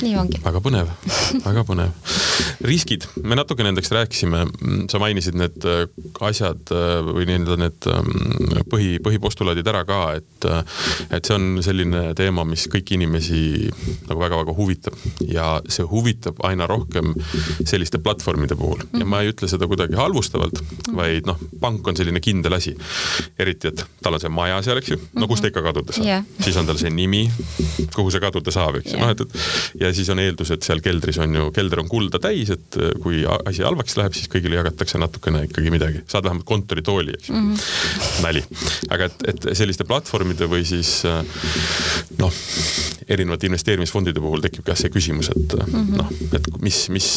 [0.02, 0.44] nii ongi.
[0.46, 0.92] väga põnev
[1.40, 2.16] väga põnev.
[2.66, 4.44] riskid, me natuke nendest rääkisime,
[4.92, 5.84] sa mainisid need äh,
[6.28, 8.12] asjad äh, või nii-öelda need ähm,
[8.72, 10.62] põhi, põhipostulaadid ära ka, et, äh,
[11.18, 13.70] et see on selline teema, mis kõiki inimesi
[14.10, 14.98] nagu väga-väga huvitab.
[15.28, 17.14] Ja see huvitab aina rohkem
[17.66, 18.84] selliste platvormide puhul.
[18.98, 20.62] Ja ma ei ütle seda kuidagi halvustavalt,
[20.96, 22.76] vaid noh, pank on selline kindel asi.
[23.40, 26.06] eriti, et tal on see maja seal, eks ju, no kus ta ikka kaduda saab.
[26.06, 27.24] Yeah., siis on tal see nimi,
[27.96, 28.98] kuhu see kaduda saab, eks ju.
[28.98, 31.90] Yeah., noh et, et ja siis on eeldus, et seal keldris on ju, kelder on
[31.92, 36.48] kulda täis, et kui asi halvaks läheb, siis kõigile jagatakse natukene ikkagi midagi, saad vähemalt
[36.48, 37.36] kontoritooli, eks ju.
[37.36, 38.24] Mm -hmm..
[38.26, 38.44] nali,
[38.90, 41.02] aga et, et selliste platvormide või siis
[42.22, 42.32] noh,
[43.12, 45.98] erinevate investeerimisfondide puhul tekib ka see küsimus, et mm -hmm.
[45.98, 47.10] noh, et mis, mis,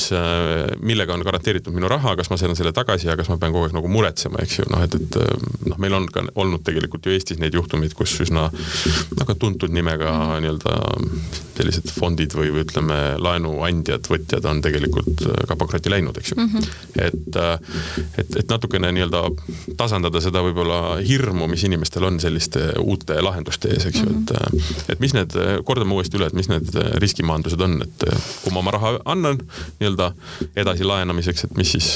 [0.80, 3.68] millega on garanteeritud minu raha, kas ma saan selle tagasi ja kas ma pean kogu
[3.68, 5.18] aeg nagu muretsema, eks ju, noh, et, et
[5.66, 8.50] noh, meil on ka olnud tegelikult ju Eestis neid juhtumeid, kus üsna
[9.18, 10.40] väga tuntud nimega mm -hmm.
[10.40, 10.74] nii-öelda
[11.54, 16.48] sellised fondid või, või ütleme, laenuandjad, võtjad on tegelikult ka pankrotti läinud, eks ju mm.
[16.48, 16.64] -hmm.
[17.06, 17.36] et,
[18.18, 19.22] et, et natukene nii-öelda
[19.78, 24.64] tasandada seda võib-olla hirmu, mis inimestel on selliste uute lahenduste ees, eks ju mm, -hmm.
[24.78, 25.36] et, et mis need,
[25.84, 28.04] kordame uuesti üle, et mis need riskimaandused on, et
[28.42, 29.40] kui ma oma raha annan
[29.80, 30.12] nii-öelda
[30.56, 31.90] edasi laenamiseks, et mis siis,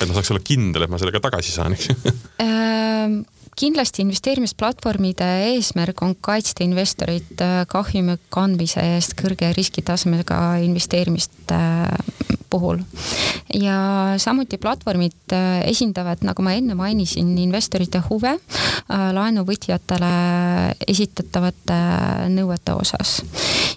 [0.00, 1.92] et ma saaks olla kindel, et ma selle ka tagasi saan, eks.
[2.48, 3.20] Ehm,
[3.58, 12.78] kindlasti investeerimisplatvormide eesmärk on kaitsta investorit äh, kahjumi kandmise eest kõrge riskitasemega investeerimiste äh, puhul.
[13.54, 18.36] ja samuti platvormid äh, esindavad, nagu ma enne mainisin, investorite huve
[18.88, 20.12] laenuvõtjatele
[20.88, 21.78] esitatavate
[22.32, 23.22] nõuete osas.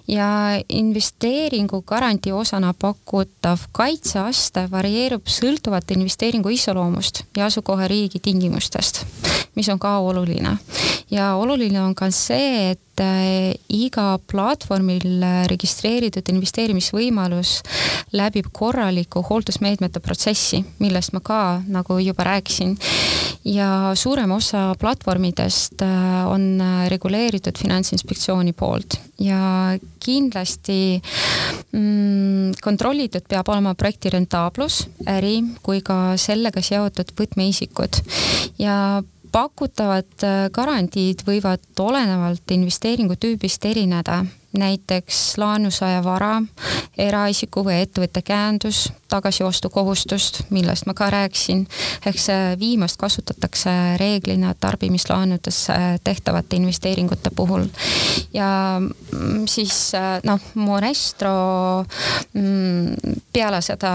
[0.07, 9.05] ja investeeringu garantii osana pakutav kaitseaste varieerub sõltuvalt investeeringu iseloomust ja asukohariigi tingimustest
[9.55, 10.57] mis on ka oluline.
[11.11, 17.61] ja oluline on ka see, et äh, iga platvormil registreeritud investeerimisvõimalus
[18.17, 22.77] läbib korraliku hooldusmeetmete protsessi, millest ma ka nagu juba rääkisin.
[23.45, 31.01] ja suurem osa platvormidest äh, on reguleeritud Finantsinspektsiooni poolt ja kindlasti
[31.71, 38.01] mm, kontrollitud peab olema projekti rentaablus, äri kui ka sellega seotud võtmeisikud
[38.59, 44.23] ja pakutavad äh, garantiid võivad olenevalt investeeringu tüübist erineda
[44.57, 46.41] näiteks laenusaaja vara,
[46.97, 51.65] eraisiku või ettevõtte käendus, tagasiostukohustust, millest ma ka rääkisin,
[52.05, 55.59] ehk see viimast kasutatakse reeglina tarbimislaenudes
[56.03, 57.65] tehtavate investeeringute puhul.
[58.33, 59.91] ja mm, siis
[60.23, 61.85] noh, Monestro
[62.33, 63.91] mm, peale seda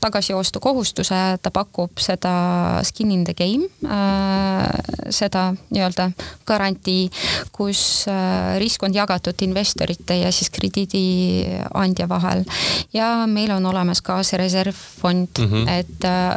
[0.00, 2.34] tagasiostukohustuse ta pakub seda
[2.82, 4.68] skin in the game äh,,
[5.10, 6.10] seda nii-öelda
[6.46, 7.10] garantii,
[7.52, 12.44] kus äh, risk on jagatud investorite investorite ja siis krediidiandja vahel.
[12.92, 15.68] ja meil on olemas ka see reservfond mm, -hmm.
[15.68, 16.36] et äh,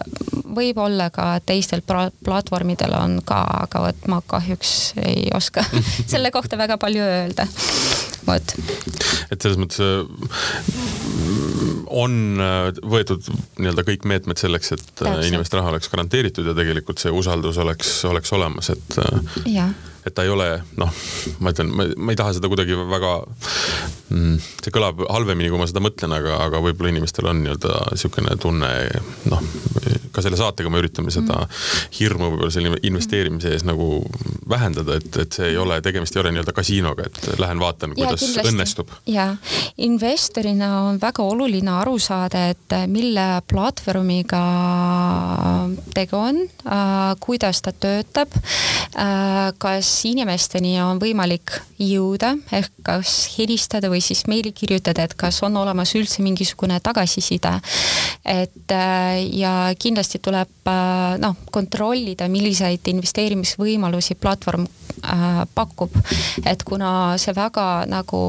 [0.56, 1.82] võib-olla ka teistel
[2.24, 5.64] platvormidel on ka, aga vot ma kahjuks ei oska
[6.12, 7.48] selle kohta väga palju öelda.
[8.28, 8.56] Vot.
[9.32, 10.06] et selles mõttes äh,
[11.96, 13.28] on äh, võetud
[13.60, 15.26] nii-öelda kõik meetmed selleks, et Täpselt.
[15.30, 19.04] inimeste raha oleks garanteeritud ja tegelikult see usaldus oleks, oleks olemas, et.
[19.50, 19.74] jah
[20.06, 20.92] et ta ei ole noh,
[21.42, 23.14] ma ütlen, ma ei taha seda kuidagi väga
[24.14, 28.38] mm,, see kõlab halvemini, kui ma seda mõtlen, aga, aga võib-olla inimestel on nii-öelda niisugune
[28.42, 28.70] tunne
[29.32, 29.48] noh,
[30.16, 31.44] ka selle saatega me üritame seda
[32.00, 34.00] hirmu võib-olla selle investeerimise ees nagu
[34.50, 38.24] vähendada, et, et see ei ole, tegemist ei ole nii-öelda kasiinoga, et lähen vaatan, kuidas
[38.30, 38.94] ja, õnnestub.
[39.10, 39.28] ja
[39.86, 44.44] investorina on väga oluline aru saada, et mille platvormiga
[45.96, 53.90] tegu on äh,, kuidas ta töötab äh,, kas inimesteni on võimalik jõuda, ehk kas helistada
[53.90, 57.56] või siis meili kirjutada, et kas on olemas üldse mingisugune tagasiside.
[58.26, 65.96] et äh, ja kindlasti tuleb äh, noh, kontrollida, milliseid investeerimisvõimalusi platvorm äh, pakub.
[66.46, 68.22] et kuna see väga nagu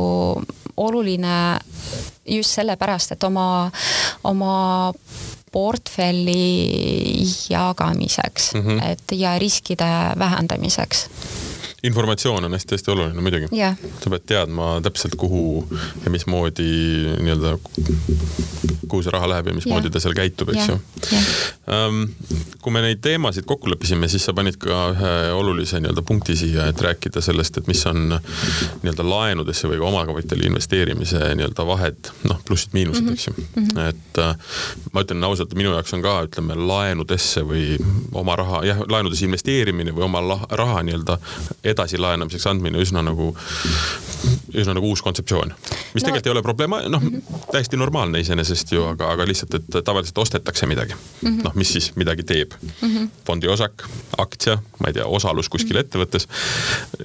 [0.76, 1.58] oluline
[2.26, 3.70] just sellepärast, et oma,
[4.24, 4.92] oma
[5.52, 8.90] portfelli jagamiseks mm, -hmm.
[8.90, 11.08] et ja riskide vähendamiseks
[11.82, 13.76] informatsioon on hästi-hästi oluline muidugi yeah..
[14.00, 15.68] sa pead teadma täpselt, kuhu
[16.04, 16.70] ja mismoodi
[17.20, 17.56] nii-öelda,
[18.88, 19.92] kuhu see raha läheb ja mismoodi yeah.
[19.92, 20.70] ta seal käitub, eks yeah.
[20.70, 21.26] ju yeah..
[21.66, 22.08] Um,
[22.62, 26.68] kui me neid teemasid kokku leppisime, siis sa panid ka ühe olulise nii-öelda punkti siia,
[26.70, 32.40] et rääkida sellest, et mis on nii-öelda laenudesse või ka omakapitali investeerimise nii-öelda vahed, noh,
[32.48, 33.18] plussid-miinused mm, -hmm.
[33.18, 33.68] eks ju mm.
[33.68, 33.88] -hmm.
[33.88, 37.76] et uh, ma ütlen ausalt, minu jaoks on ka, ütleme, laenudesse või
[38.14, 41.18] oma raha, jah, laenudes investeerimine või oma raha nii-öelda
[41.72, 43.32] edasilaenamiseks andmine üsna nagu,
[44.54, 45.52] üsna nagu uus kontseptsioon.
[45.94, 46.06] mis no.
[46.06, 47.46] tegelikult ei ole probleem, noh mm -hmm.
[47.52, 51.42] täiesti normaalne iseenesest ju, aga, aga lihtsalt, et tavaliselt ostetakse midagi mm -hmm..
[51.44, 52.88] noh, mis siis midagi teeb mm.
[52.88, 53.08] -hmm.
[53.26, 55.84] fondiosak, aktsia, ma ei tea, osalus kuskil mm -hmm.
[55.84, 56.28] ettevõttes.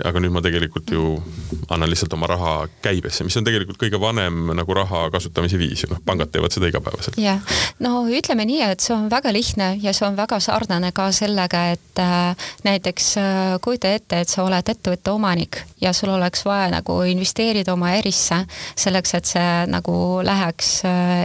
[0.04, 1.24] aga nüüd ma tegelikult ju
[1.70, 5.90] annan lihtsalt oma raha käibesse, mis on tegelikult kõige vanem nagu raha kasutamise viis ju,
[5.92, 7.18] noh, pangad teevad seda igapäevaselt.
[7.18, 7.40] jah,
[7.80, 11.72] no ütleme nii, et see on väga lihtne ja see on väga sarnane ka sellega,
[11.72, 16.70] et äh, näiteks äh, kujuta ette, et sa oled ettevõtte omanik ja sul oleks vaja
[16.72, 18.42] nagu investeerida oma ärisse
[18.76, 20.72] selleks, et see nagu läheks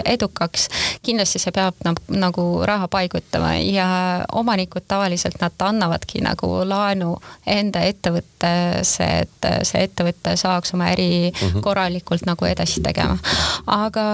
[0.04, 0.68] edukaks,
[1.02, 1.74] kindlasti see peab
[2.08, 3.88] nagu raha paigutama ja
[4.32, 11.48] omanikud tavaliselt nad annavadki nagu laenu enda ettevõttesse, et see ettevõte saaks oma äri mm
[11.48, 11.60] -hmm.
[11.60, 13.18] korralikult nagu edasi tegema.
[13.66, 14.06] aga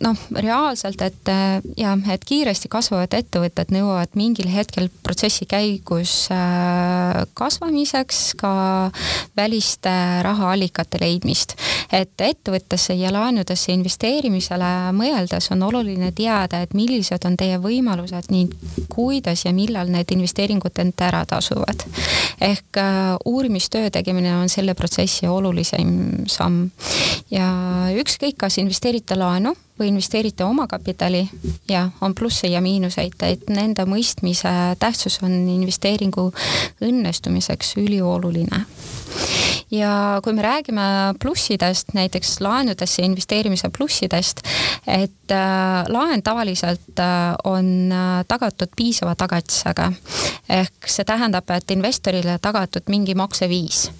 [0.00, 1.32] noh, reaalselt, et
[1.76, 8.52] jah, et kiiresti kasvavad ettevõtted nõuavad mingil hetkel protsessi käigus äh, kasvamiseks ka
[9.36, 9.92] väliste
[10.22, 11.54] rahaallikate leidmist.
[11.92, 18.52] et ettevõttesse ja laenudesse investeerimisele mõeldes on oluline teada, et millised on teie võimalused ning
[18.90, 21.86] kuidas ja millal need investeeringud end ära tasuvad.
[22.40, 26.70] ehk äh, uurimistöö tegemine on selle protsessi olulisem samm
[27.30, 27.48] ja
[27.94, 31.28] ükskõik, kas investeerite laenu või investeerite omakapitali
[31.68, 36.30] ja on plusse ja miinuseid, et nende mõistmise tähtsus on investeeringu
[36.84, 38.64] õnnestumiseks ülioluline
[39.70, 40.82] ja kui me räägime
[41.22, 44.42] plussidest, näiteks laenudesse investeerimise plussidest,
[44.86, 49.92] et äh, laen tavaliselt äh, on äh, tagatud piisava tagatisega.
[50.48, 53.90] ehk see tähendab, et investorile tagatud mingi makseviis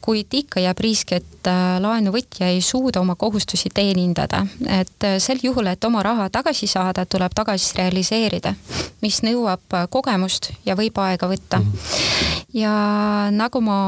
[0.00, 1.48] kuid ikka jääb risk, et
[1.84, 4.40] laenuvõtja ei suuda oma kohustusi teenindada,
[4.72, 8.54] et sel juhul, et oma raha tagasi saada, tuleb tagasi realiseerida,
[9.02, 11.60] mis nõuab kogemust ja võib aega võtta.
[12.54, 12.72] ja
[13.32, 13.80] nagu ma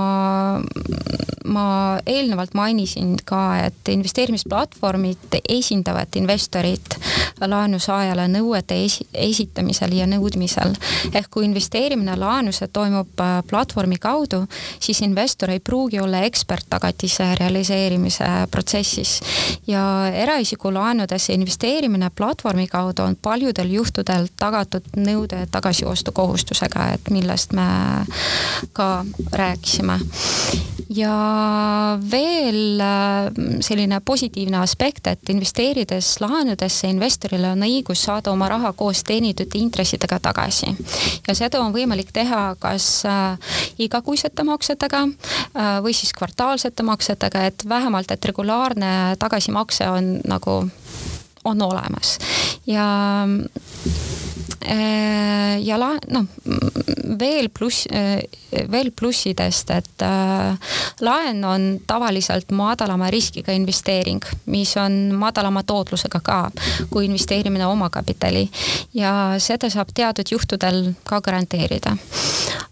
[1.45, 6.97] ma eelnevalt mainisin ka, et investeerimisplatvormid esindavad investorit
[7.41, 10.73] laenusaajale nõuete esi-, esitamisel ja nõudmisel.
[11.13, 14.45] ehk kui investeerimine laenuse toimub äh, platvormi kaudu,
[14.81, 19.21] siis investor ei pruugi olla ekspert tagatise realiseerimise protsessis.
[19.67, 27.71] ja eraisiku laenudesse investeerimine platvormi kaudu on paljudel juhtudel tagatud nõude tagasiostukohustusega, et millest me
[28.73, 30.01] ka rääkisime
[30.91, 38.73] ja veel äh, selline positiivne aspekt, et investeerides laenudesse investorile on õigus saada oma raha
[38.77, 40.75] koos teenitud intressidega tagasi.
[41.29, 43.39] ja seda on võimalik teha kas äh,
[43.79, 50.63] igakuisete maksetega äh, või siis kvartaalsete maksetega, et vähemalt, et regulaarne tagasimakse on nagu,
[51.45, 52.19] on olemas
[52.67, 52.87] ja
[54.69, 56.25] Äh, ja la-, noh,
[57.21, 58.23] veel pluss, äh,
[58.73, 60.71] veel plussidest, et äh,
[61.05, 66.39] laen on tavaliselt madalama riskiga investeering, mis on madalama tootlusega ka
[66.89, 68.47] kui investeerimine omakapitali
[68.97, 71.97] ja seda saab teatud juhtudel ka garanteerida.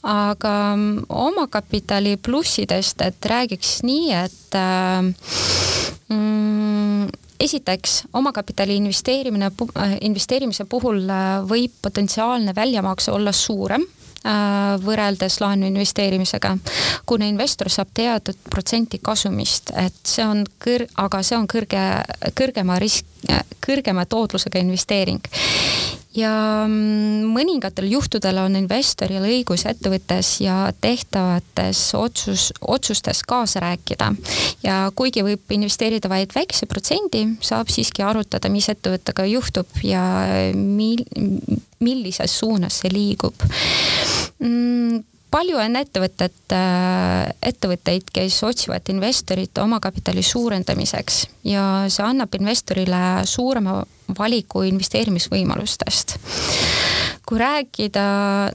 [0.03, 0.55] aga
[1.09, 4.57] omakapitali plussidest, et räägiks nii, et
[6.09, 7.07] mm,
[7.43, 14.35] esiteks, omakapitali investeerimine, äh, investeerimise puhul äh, võib potentsiaalne väljamakse olla suurem äh,
[14.85, 16.57] võrreldes laenu investeerimisega,
[17.07, 21.83] kuna investor saab teatud protsenti kasumist, et see on kõr-, aga see on kõrge,
[22.39, 23.09] kõrgema risk,
[23.63, 25.23] kõrgema tootlusega investeering
[26.17, 26.33] ja
[26.67, 34.13] mm, mõningatel juhtudel on investoril õigus ettevõttes ja tehtavates otsus, otsustes kaasa rääkida.
[34.63, 40.03] ja kuigi võib investeerida vaid väikese protsendi, saab siiski arutada, mis ettevõttega juhtub ja
[40.55, 41.07] mil-,
[41.81, 43.49] millises suunas see liigub
[44.39, 45.01] mm,
[45.33, 53.81] palju on ettevõtet, äh, ettevõtteid, kes otsivad investorit omakapitali suurendamiseks ja see annab investorile suurema
[54.19, 56.19] valiku investeerimisvõimalustest.
[57.27, 58.05] kui rääkida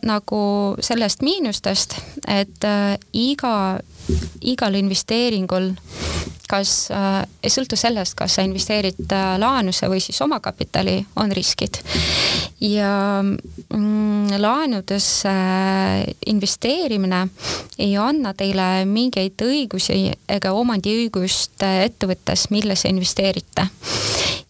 [0.06, 0.40] nagu
[0.84, 1.96] sellest miinustest,
[2.28, 3.80] et äh, iga,
[4.42, 5.72] igal investeeringul
[6.48, 11.82] kas äh,, ei sõltu sellest, kas sa investeerid äh, laenusse või siis omakapitali, on riskid.
[12.62, 15.34] ja mm, laenudesse
[16.26, 17.28] investeerimine
[17.80, 23.68] ei anna teile mingeid õigusi ega omandiõigust ettevõttes, millesse investeerite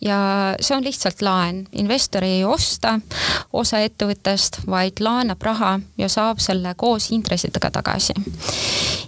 [0.01, 2.97] ja see on lihtsalt laen, investor ei osta
[3.53, 8.13] osa ettevõttest, vaid laenab raha ja saab selle koos intressidega tagasi.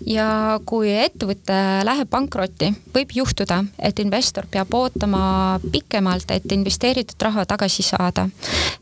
[0.06, 7.46] ja kui ettevõte läheb pankrotti, võib juhtuda, et investor peab ootama pikemalt, et investeeritud raha
[7.46, 8.28] tagasi saada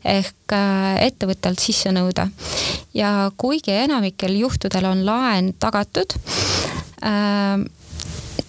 [0.04, 2.28] ehk äh, ettevõttelt sisse nõuda.
[2.94, 6.14] ja kuigi enamikel juhtudel on laen tagatud
[7.04, 7.64] äh,,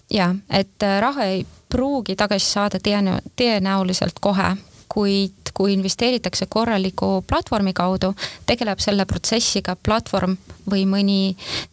[0.10, 4.56] ja et raha ei pruugi tagasi saada tõenä-, tõenäoliselt kohe,
[4.90, 8.13] kuid kui investeeritakse korraliku platvormi kaudu,
[8.48, 10.38] tegeleb selle protsessiga platvorm
[10.72, 11.19] või mõni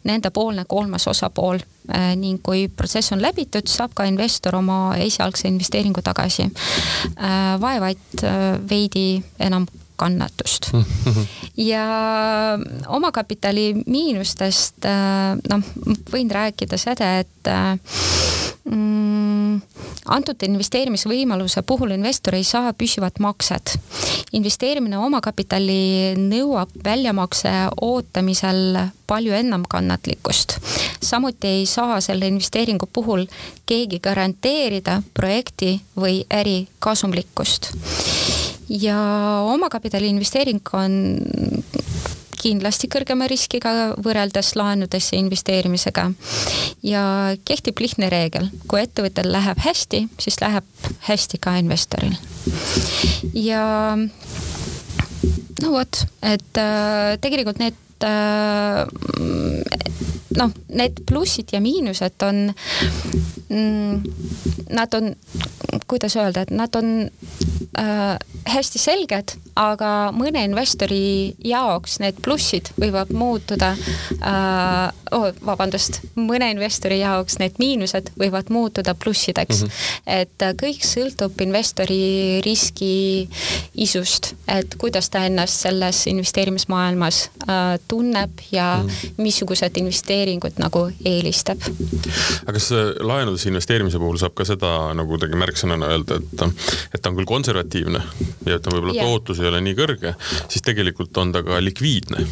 [0.07, 6.03] nendepoolne kolmas osapool äh, ning kui protsess on läbitud, saab ka investor oma esialgse investeeringu
[6.03, 6.49] tagasi.
[6.49, 9.07] Äh, vaevaid äh, veidi
[9.39, 10.67] enam kannatust.
[11.71, 11.87] ja
[12.93, 14.85] omakapitali miinustest
[15.49, 15.71] noh,
[16.11, 17.49] võin rääkida seda, et
[18.71, 19.61] mm,
[20.05, 23.77] antud investeerimisvõimaluse puhul investor ei saa püsivat makset.
[24.31, 27.51] investeerimine omakapitali nõuab väljamakse
[27.81, 28.77] ootamisel
[29.07, 30.57] palju enam kannatlikkust.
[31.01, 33.25] samuti ei saa selle investeeringu puhul
[33.65, 37.71] keegi garanteerida projekti või äri kasumlikkust.
[38.69, 38.99] ja
[39.47, 41.17] omakapitali investeering on
[42.47, 43.73] kindlasti kõrgema riskiga
[44.03, 46.11] võrreldes laenudesse investeerimisega.
[46.83, 47.03] ja
[47.45, 52.15] kehtib lihtne reegel, kui ettevõttel läheb hästi, siis läheb hästi ka investoril.
[53.33, 53.97] ja
[55.61, 58.85] no vot, et äh, tegelikult need äh,
[60.37, 62.47] noh, need plussid ja miinused on
[63.49, 64.03] mm,,
[64.77, 65.13] nad on,
[65.89, 67.09] kuidas öelda, et nad on
[67.79, 68.15] äh,
[68.47, 76.99] hästi selged, aga mõne investori jaoks need plussid võivad muutuda äh,, oh, vabandust, mõne investori
[77.01, 79.67] jaoks need miinused võivad muutuda plussideks mm.
[79.67, 80.19] -hmm.
[80.21, 83.27] et äh, kõik sõltub investori riski
[83.75, 89.17] isust, et kuidas ta ennast selles investeerimismaailmas äh, tunneb ja mm -hmm.
[89.17, 91.61] missugused investeeringud nagu eelistab.
[92.45, 96.53] aga kas laenudesse investeerimise puhul saab ka seda nagu kuidagi märksõnana öelda, et,
[96.93, 98.01] et ta on küll konservatiivne
[98.45, 99.07] ja ütleme, võib-olla yeah.
[99.07, 100.13] tootlus ei ole nii kõrge,
[100.47, 102.25] siis tegelikult on ta ka likviidne.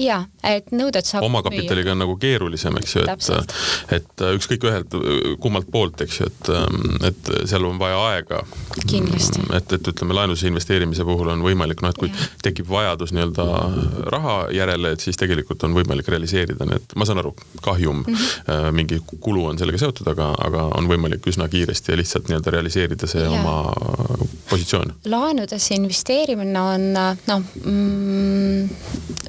[0.00, 3.54] ja, et nõuded saab omakapitaliga on nagu keerulisem, eks ju, et,
[3.98, 4.96] et ükskõik ühelt,
[5.42, 6.50] kummalt poolt, eks ju, et,
[7.10, 8.42] et seal on vaja aega.
[8.86, 9.44] kindlasti.
[9.56, 12.28] et, et ütleme, laenuse investeerimise puhul on võimalik, noh, et kui ja.
[12.42, 13.46] tekib vajadus nii-öelda
[14.12, 17.34] raha järele, et siis tegelikult on võimalik realiseerida need, ma saan aru,
[17.64, 18.72] kahjum mm, -hmm.
[18.76, 23.06] mingi kulu on sellega seotud, aga, aga on võimalik üsna kiiresti ja lihtsalt nii-öelda realiseerida
[23.10, 23.30] see ja.
[23.30, 23.56] oma
[24.50, 24.94] positsioon.
[25.04, 28.68] laenudesse investeerimine on noh mm,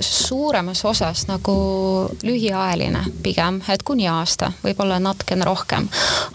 [0.01, 1.53] suuremas osas nagu
[2.23, 5.87] lühiajaline pigem, et kuni aasta, võib-olla natukene rohkem.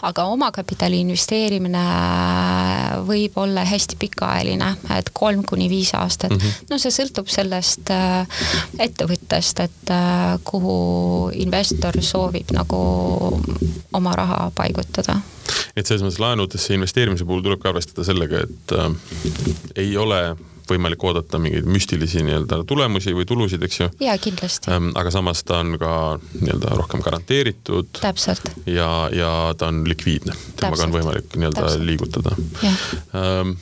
[0.02, 1.84] aga omakapitali investeerimine
[3.06, 6.38] võib olla hästi pikaajaline, et kolm kuni viis aastat mm.
[6.38, 6.70] -hmm.
[6.70, 8.26] no see sõltub sellest äh,
[8.78, 12.82] ettevõttest, et äh, kuhu investor soovib nagu
[13.92, 15.20] oma raha paigutada
[15.76, 18.90] et selles mõttes laenudesse investeerimise puhul tuleb ka arvestada sellega, et äh,
[19.76, 20.36] ei ole
[20.70, 23.88] võimalik oodata mingeid müstilisi nii-öelda tulemusi või tulusid, eks ju.
[24.02, 24.74] jaa, kindlasti.
[24.94, 25.92] Aga samas ta on ka
[26.40, 27.92] nii-öelda rohkem garanteeritud.
[28.00, 28.50] täpselt.
[28.66, 32.36] ja, ja ta on likviidne, temaga on võimalik nii-öelda liigutada.
[33.16, 33.56] Ähm,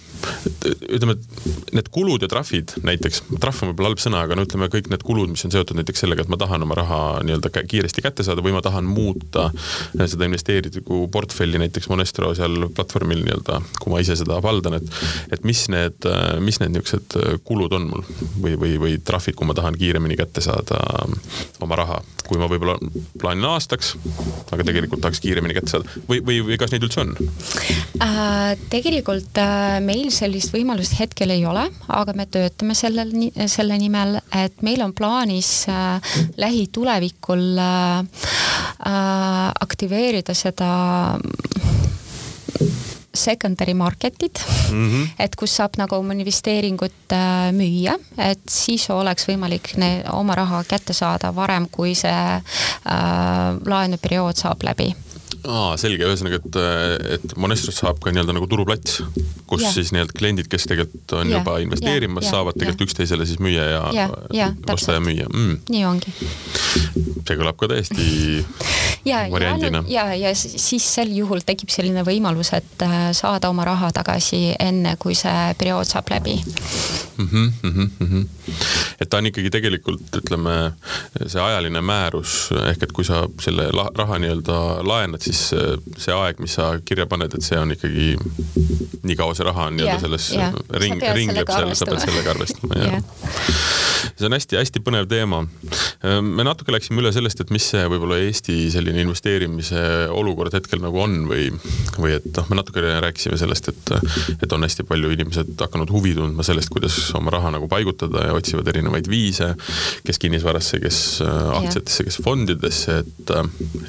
[0.65, 4.69] ütleme, et need kulud ja trahvid näiteks, trahv on võib-olla halb sõna, aga no ütleme,
[4.73, 8.05] kõik need kulud, mis on seotud näiteks sellega, et ma tahan oma raha nii-öelda kiiresti
[8.05, 9.49] kätte saada või ma tahan muuta
[9.95, 14.91] seda investeerigu portfelli näiteks Monestro seal platvormil nii-öelda, kui ma ise seda valdan, et,
[15.35, 16.09] et mis need,
[16.45, 18.05] mis need niisugused kulud on mul
[18.41, 20.81] või, või, või trahvid, kui ma tahan kiiremini kätte saada
[21.65, 22.77] oma raha, kui ma võib-olla
[23.21, 23.95] plaanin aastaks,
[24.55, 27.15] aga tegelikult tahaks kiiremini kätte saada või, või, või kas neid üldse on
[28.01, 28.55] äh,?
[28.73, 33.13] tegelikult äh, meil sellist võimalust hetkel ei ole, aga me töötame sellel,
[33.51, 37.99] selle nimel, et meil on plaanis äh, lähitulevikul äh,
[38.87, 40.73] äh, aktiveerida seda
[43.15, 44.39] secondary market'id
[44.71, 45.09] mm, -hmm.
[45.19, 50.65] et kus saab nagu oma investeeringut äh, müüa, et siis oleks võimalik ne, oma raha
[50.69, 52.43] kätte saada varem, kui see äh,
[53.67, 54.95] laenuperiood saab läbi
[55.45, 56.59] aa, selge, ühesõnaga, et,
[57.17, 59.01] et Monestros saab ka nii-öelda nagu turuplats,
[59.51, 59.73] kus ja.
[59.75, 61.41] siis nii-öelda kliendid, kes tegelikult on ja.
[61.41, 65.59] juba investeerimas, saavad tegelikult üksteisele siis müüa ja, ja, ja osta ja müüa mm..
[65.75, 66.15] nii ongi.
[67.25, 68.09] see kõlab ka täiesti
[69.05, 69.85] ja, variandina.
[69.89, 74.55] ja, ja, ja siis sel juhul tekib selline võimalus, et äh, saada oma raha tagasi
[74.61, 77.29] enne, kui see periood saab läbi mm.
[77.29, 78.27] -hmm, mm -hmm.
[79.05, 80.57] Et ta on ikkagi tegelikult, ütleme,
[81.21, 86.57] see ajaline määrus ehk et kui sa selle raha nii-öelda laenad, siis see aeg, mis
[86.59, 88.15] sa kirja paned, et see on ikkagi
[89.05, 92.79] nii kaua see raha on nii-öelda selles yeah, ring, ringleb seal, sa pead sellega arvestama,
[92.83, 93.03] jah.
[94.15, 95.43] See on hästi-hästi põnev teema.
[96.23, 99.83] me natuke läksime üle sellest, et mis see võib-olla Eesti selline investeerimise
[100.15, 101.49] olukord hetkel nagu on või,
[101.99, 103.95] või et noh, me natuke rääkisime sellest, et,
[104.39, 108.37] et on hästi palju inimesed hakanud huvi tundma sellest, kuidas oma raha nagu paigutada ja
[108.37, 109.55] otsivad erinevaid viise,
[110.07, 113.35] kes kinnisvarasse, kes aktsiatesse, kes fondidesse, et,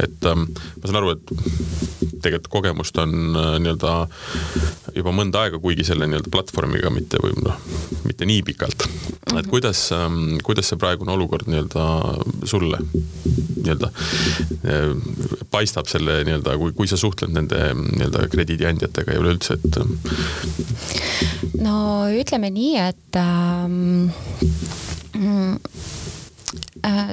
[0.07, 1.35] et ma saan aru, et
[2.25, 3.93] tegelikult kogemust on äh, nii-öelda
[4.95, 7.59] juba mõnda aega, kuigi selle nii-öelda platvormiga mitte või noh,
[8.07, 8.87] mitte nii pikalt.
[9.35, 10.14] et kuidas, ähm, mm,
[10.45, 11.85] kuidas see praegune olukord nii-öelda
[12.47, 12.79] sulle
[13.65, 13.89] nii-öelda
[14.69, 14.91] eh,
[15.51, 19.73] paistab selle nii-öelda, kui, kui sa suhtled nende nii-öelda krediidiandjatega ja üleüldse, et?
[21.65, 21.77] no
[22.13, 24.09] ütleme nii, et ähm,
[25.15, 25.57] mm,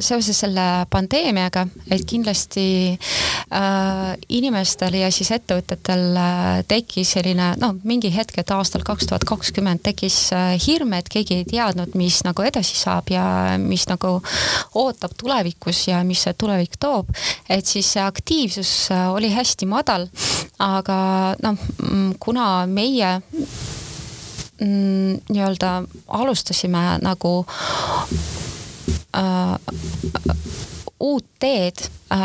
[0.04, 8.10] seoses selle pandeemiaga, et kindlasti äh, inimestel ja siis ettevõtetel äh, tekkis selline noh, mingi
[8.14, 12.44] hetk, et aastal kaks tuhat kakskümmend tekkis äh, hirm, et keegi ei teadnud, mis nagu
[12.46, 13.24] edasi saab ja
[13.62, 14.18] mis nagu
[14.78, 17.10] ootab tulevikus ja mis see tulevik toob.
[17.48, 20.08] et siis see aktiivsus äh, oli hästi madal,
[20.58, 20.98] aga
[21.42, 23.16] noh, mm, kuna meie
[24.60, 25.82] mm, nii-öelda
[26.20, 27.34] alustasime nagu
[29.22, 30.36] äh,
[31.02, 31.76] uut teed
[32.12, 32.18] äh,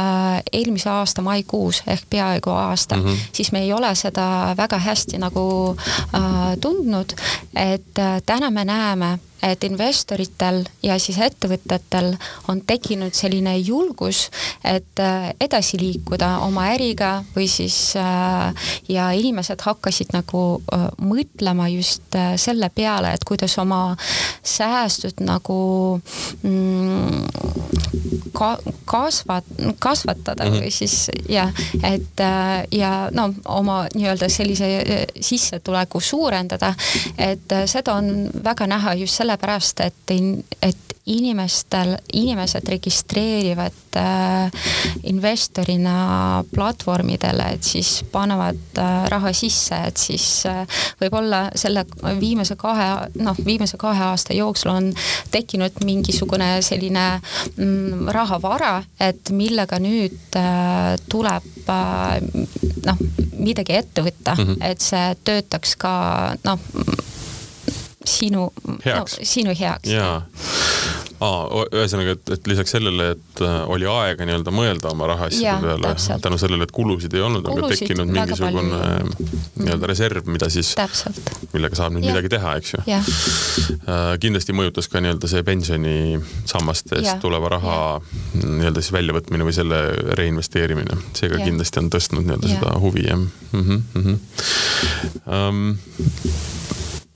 [0.54, 3.18] eelmise aasta maikuus ehk peaaegu aasta mm, -hmm.
[3.32, 5.76] siis me ei ole seda väga hästi nagu
[6.16, 7.14] äh, tundnud,
[7.56, 12.14] et äh, täna me näeme, et investoritel ja siis ettevõtetel
[12.50, 14.28] on tekkinud selline julgus,
[14.66, 21.70] et äh, edasi liikuda oma äriga või siis äh, ja inimesed hakkasid nagu äh, mõtlema
[21.72, 23.96] just selle peale, et kuidas oma
[24.44, 25.60] säästud nagu
[26.42, 27.28] mm,
[28.34, 28.56] ka,
[28.90, 30.62] kasvat-, kasvatada mm -hmm.
[30.62, 31.50] või siis ja,
[31.84, 32.24] et
[32.72, 36.74] ja no oma nii-öelda sellise sissetuleku suurendada,
[37.18, 40.16] et seda on väga näha just selle sellepärast, et,
[40.62, 44.52] et inimestel, inimesed registreerivad äh,
[45.04, 50.66] investorina platvormidele, et siis panevad äh, raha sisse, et siis äh,
[51.02, 51.86] võib-olla selle
[52.20, 52.90] viimase kahe,
[53.24, 54.92] noh, viimase kahe aasta jooksul on
[55.32, 57.08] tekkinud mingisugune selline
[57.56, 62.20] mm, rahavara, et millega nüüd äh, tuleb äh,
[62.84, 63.06] noh,
[63.40, 64.72] midagi ette võtta mm, -hmm.
[64.72, 65.94] et see töötaks ka
[66.44, 66.60] noh
[68.08, 69.92] sinu, no, sinu heaks.
[69.92, 70.22] jaa
[71.24, 75.94] aa, ühesõnaga, et, et lisaks sellele, et äh, oli aega nii-öelda mõelda oma rahaasjade peale,
[76.24, 78.82] tänu sellele, et kulusid ei olnud, on ka tekkinud mingisugune
[79.58, 80.74] nii-öelda reserv, mida siis,
[81.56, 82.14] millega saab nüüd ja.
[82.14, 82.84] midagi teha, eks ju.
[82.88, 87.78] Äh, kindlasti mõjutas ka nii-öelda see pensionisammastest tuleva raha
[88.38, 89.82] nii-öelda siis väljavõtmine või selle
[90.20, 91.50] reinvesteerimine, seega ja.
[91.50, 93.32] kindlasti on tõstnud nii-öelda seda huvi, jah mm.
[93.54, 94.16] -hmm, mm -hmm.
[95.28, 95.78] Um,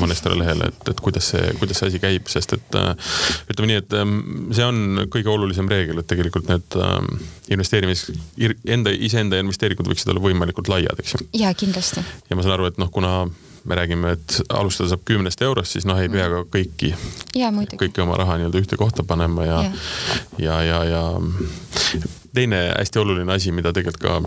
[0.00, 2.92] mõnestele lehele, et, et kuidas see, kuidas see asi käib, sest et äh,
[3.52, 4.04] ütleme nii, et äh,
[4.56, 6.98] see on kõige olulisem reegel, et tegelikult need äh,
[7.54, 8.06] investeerimis,
[8.76, 11.26] enda, iseenda investeeringud võiksid olla võimalikult laiad, eks ju.
[11.42, 12.04] jaa, kindlasti.
[12.30, 13.16] ja ma saan aru, et noh, kuna
[13.64, 16.92] me räägime, et alustada saab kümnest eurost, siis noh, ei pea ka kõiki,
[17.80, 19.62] kõiki oma raha nii-öelda ühte kohta panema ja,
[20.38, 21.06] ja, ja, ja,
[21.96, 24.18] ja teine hästi oluline asi, mida tegelikult ka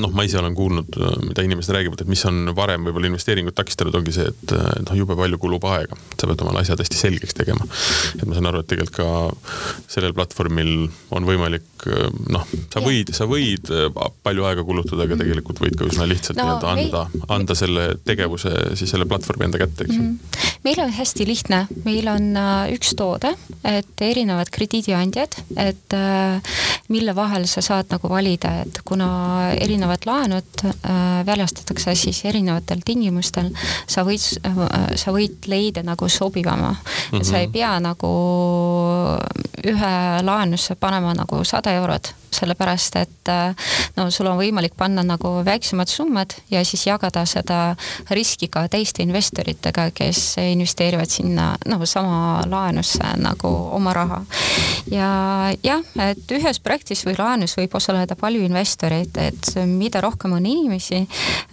[0.00, 0.96] noh, ma ise olen kuulnud,
[1.26, 4.54] mida inimesed räägivad, et mis on varem võib-olla investeeringut takistanud, ongi see, et
[4.86, 5.98] noh, jube palju kulub aega.
[6.14, 7.66] sa pead omale asjad hästi selgeks tegema.
[8.16, 10.72] et ma saan aru, et tegelikult ka sellel platvormil
[11.16, 11.86] on võimalik
[12.30, 13.70] noh, sa võid, sa võid
[14.24, 18.52] palju aega kulutada, aga tegelikult võid ka üsna lihtsalt no, nii-öelda anda anda selle tegevuse
[18.78, 20.18] siis selle platvormi enda kätte, eks ju mm.
[20.18, 20.56] -hmm.
[20.66, 23.32] meil on hästi lihtne, meil on uh, üks toode,
[23.64, 26.54] et erinevad krediidiandjad, et uh,
[27.00, 29.08] mille vahel sa saad nagu valida, et kuna
[29.56, 33.50] erinevad laenud äh, väljastatakse siis erinevatel tingimustel,
[33.88, 34.60] sa võid äh,,
[35.00, 36.82] sa võid leida nagu sobivama mm.
[36.82, 37.20] -hmm.
[37.20, 38.12] et sa ei pea nagu
[39.64, 39.92] ühe
[40.22, 43.54] laenusse panema nagu sada eurot sellepärast et äh,
[43.96, 47.74] no sul on võimalik panna nagu väiksemad summad ja siis jagada seda
[48.14, 54.22] riski ka teiste investoritega, kes investeerivad sinna nagu sama laenusse nagu oma raha.
[54.90, 55.10] ja
[55.64, 61.02] jah, et ühes projektis või laenus võib osaleda palju investoreid, et mida rohkem on inimesi,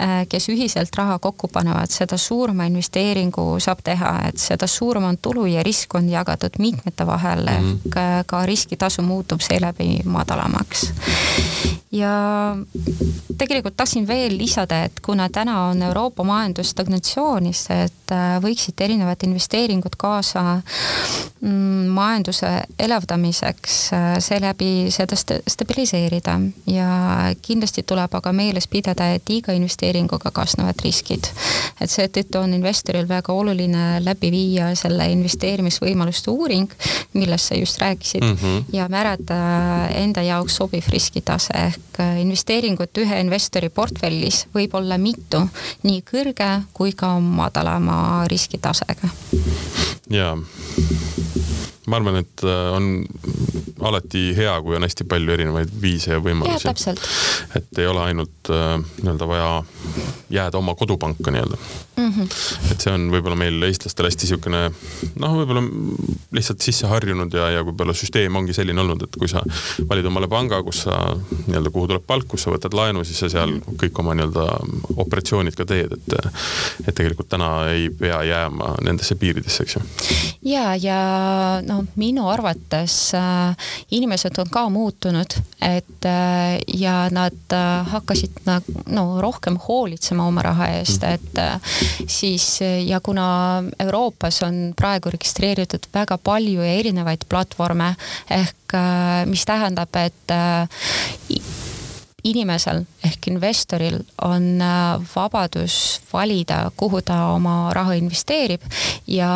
[0.01, 5.17] äh, kes ühiselt raha kokku panevad, seda suurema investeeringu saab teha, et seda suurem on
[5.17, 7.79] tulu ja risk on jagatud mitmete vahel mm -hmm.
[7.87, 10.91] ehk ka riskitasu muutub seeläbi madalamaks.
[11.91, 12.55] Ja
[13.37, 17.67] tegelikult tahtsin veel lisada, et kuna täna on Euroopa majandus stagnatsioonis,
[18.07, 20.61] et äh, võiksid erinevad investeeringud kaasa
[21.41, 22.49] mm, majanduse
[22.79, 26.37] elavdamiseks, äh, seeläbi seda stabiliseerida
[26.71, 26.89] ja
[27.41, 31.27] kindlasti tuleb aga meeles pidada, et iga investeeringuga kaasnevad riskid.
[31.81, 36.71] et seetõttu on investoril väga oluline läbi viia selle investeerimisvõimaluste uuring,
[37.13, 38.63] millest sa just rääkisid mm -hmm.
[38.73, 39.35] ja määrata
[39.95, 45.47] enda jaoks sobiv riskitase ehk äh, investeeringut ühe investori portfellis võib olla mitu,
[45.83, 47.96] nii kõrge kui ka madalama
[48.27, 49.09] riskitasega.
[50.09, 50.37] jaa
[51.87, 52.89] ma arvan, et äh, on
[53.87, 56.95] alati hea, kui on hästi palju erinevaid viise ja võimalusi.
[57.55, 59.51] et ei ole ainult nii-öelda vaja
[60.33, 61.57] jääda oma kodupanka nii-öelda
[61.97, 62.11] mm.
[62.11, 62.71] -hmm.
[62.71, 64.61] et see on võib-olla meil eestlastel hästi sihukene
[65.21, 65.63] noh, võib-olla
[66.35, 69.43] lihtsalt sisse harjunud ja, ja võib-olla süsteem ongi selline olnud, et kui sa
[69.89, 70.97] valid omale panga, kus sa
[71.47, 74.47] nii-öelda, kuhu tuleb palk, kus sa võtad laenu, siis sa seal kõik oma nii-öelda
[75.05, 76.17] operatsioonid ka teed, et
[76.87, 79.81] et tegelikult täna ei pea jääma nendesse piiridesse, eks ju.
[80.53, 80.99] ja, ja
[81.67, 83.55] no minu arvates äh,
[83.91, 88.41] inimesed on ka muutunud, et äh, ja nad äh, hakkasid
[88.93, 91.13] no rohkem hoolitsema oma raha eest, mm.
[91.13, 97.93] et siis ja kuna Euroopas on praegu registreeritud väga palju erinevaid platvorme
[98.29, 98.75] ehk
[99.29, 100.33] mis tähendab, et
[102.27, 104.59] inimesel ehk investoril on
[105.13, 108.65] vabadus valida, kuhu ta oma raha investeerib
[109.07, 109.31] ja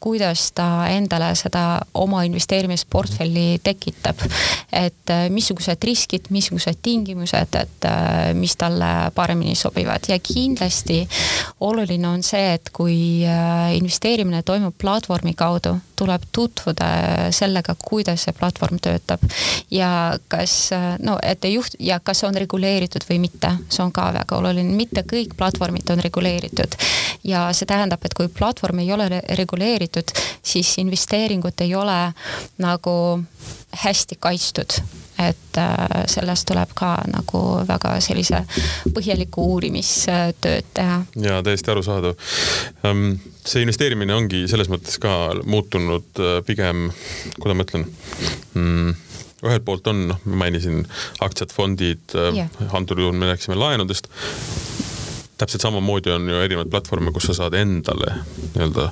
[0.00, 4.24] kuidas ta endale seda oma investeerimisportfelli tekitab.
[4.72, 11.02] et äh, missugused riskid, missugused tingimused, et äh, mis talle paremini sobivad ja kindlasti
[11.60, 13.24] oluline on see, et kui
[13.74, 16.86] investeerimine toimub platvormi kaudu, tuleb tutvuda
[17.34, 19.24] sellega, kuidas see platvorm töötab
[19.70, 19.90] ja
[20.28, 20.70] kas
[21.02, 25.04] no, et juht- ja kas on reguleeritud või mitte, see on ka väga oluline, mitte
[25.08, 26.76] kõik platvormid on reguleeritud.
[27.24, 29.89] ja see tähendab, et kui platvorm ei ole reguleeritud,
[30.42, 31.98] siis investeeringud ei ole
[32.62, 32.94] nagu
[33.84, 34.80] hästi kaitstud
[35.20, 38.42] et äh, sellest tuleb ka nagu väga sellise
[38.94, 40.40] põhjaliku uurimistööd
[40.74, 41.00] teha.
[41.20, 42.16] ja täiesti arusaadav.
[42.88, 46.88] Ähm, see investeerimine ongi selles mõttes ka muutunud äh, pigem,
[47.38, 47.86] kuidas ma ütlen
[48.54, 48.94] mm,
[49.44, 50.84] ühelt poolt on, noh, ma mainisin
[51.24, 54.08] aktsiad, fondid yeah., äh, antud juhul me rääkisime laenudest
[55.40, 58.12] täpselt samamoodi on ju erinevaid platvorme, kus sa saad endale
[58.54, 58.90] nii-öelda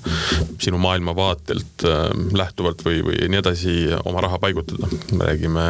[0.63, 3.75] sinu maailmavaatelt äh, lähtuvalt või, või nii edasi
[4.05, 4.89] oma raha paigutada.
[5.13, 5.67] me räägime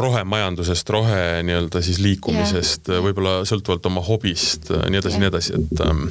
[0.00, 5.32] rohemajandusest, rohe nii-öelda siis liikumisest yeah., võib-olla sõltuvalt oma hobist, äh, nii edasi yeah., nii
[5.32, 6.06] edasi, et, ähm,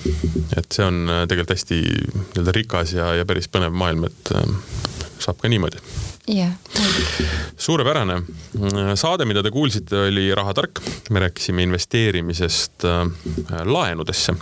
[0.58, 4.34] et see on äh, tegelikult hästi nii-öelda rikas ja, ja päris põnev maailm, et
[5.20, 5.82] saab ka niimoodi
[6.30, 6.54] jah yeah..
[7.58, 8.22] suurepärane.
[8.96, 10.82] saade, mida te kuulsite, oli Rahatark.
[11.10, 13.08] me rääkisime investeerimisest äh,
[13.66, 14.36] laenudesse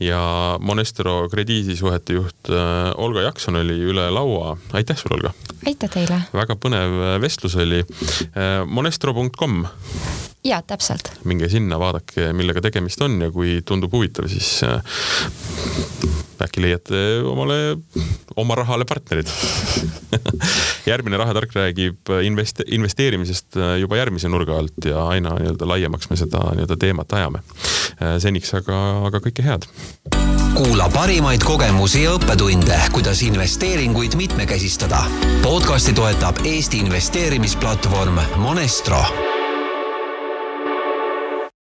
[0.00, 0.22] ja
[0.60, 4.56] Monestro krediidisuhete juht äh, Olga Jakson oli üle laua.
[4.72, 5.32] aitäh sulle, Olga.
[5.66, 6.22] aitäh teile.
[6.34, 8.66] väga põnev vestlus oli äh,.
[8.66, 9.64] Monestro.com
[10.44, 11.12] ja täpselt.
[11.24, 14.82] minge sinna, vaadake, millega tegemist on ja kui tundub huvitav, siis äh,
[16.42, 17.76] äkki leiate omale,
[18.36, 19.30] oma rahale partnerid
[20.90, 26.18] järgmine Rahatark räägib invest-, investeerimisest äh, juba järgmise nurga alt ja aina nii-öelda laiemaks me
[26.18, 27.42] seda nii-öelda teemat ajame.
[28.00, 28.78] Äh, seniks aga,
[29.08, 29.68] aga kõike head.
[30.56, 35.04] kuula parimaid kogemusi ja õppetunde, kuidas investeeringuid mitmekesistada.
[35.42, 39.04] podcasti toetab Eesti investeerimisplatvorm Monestro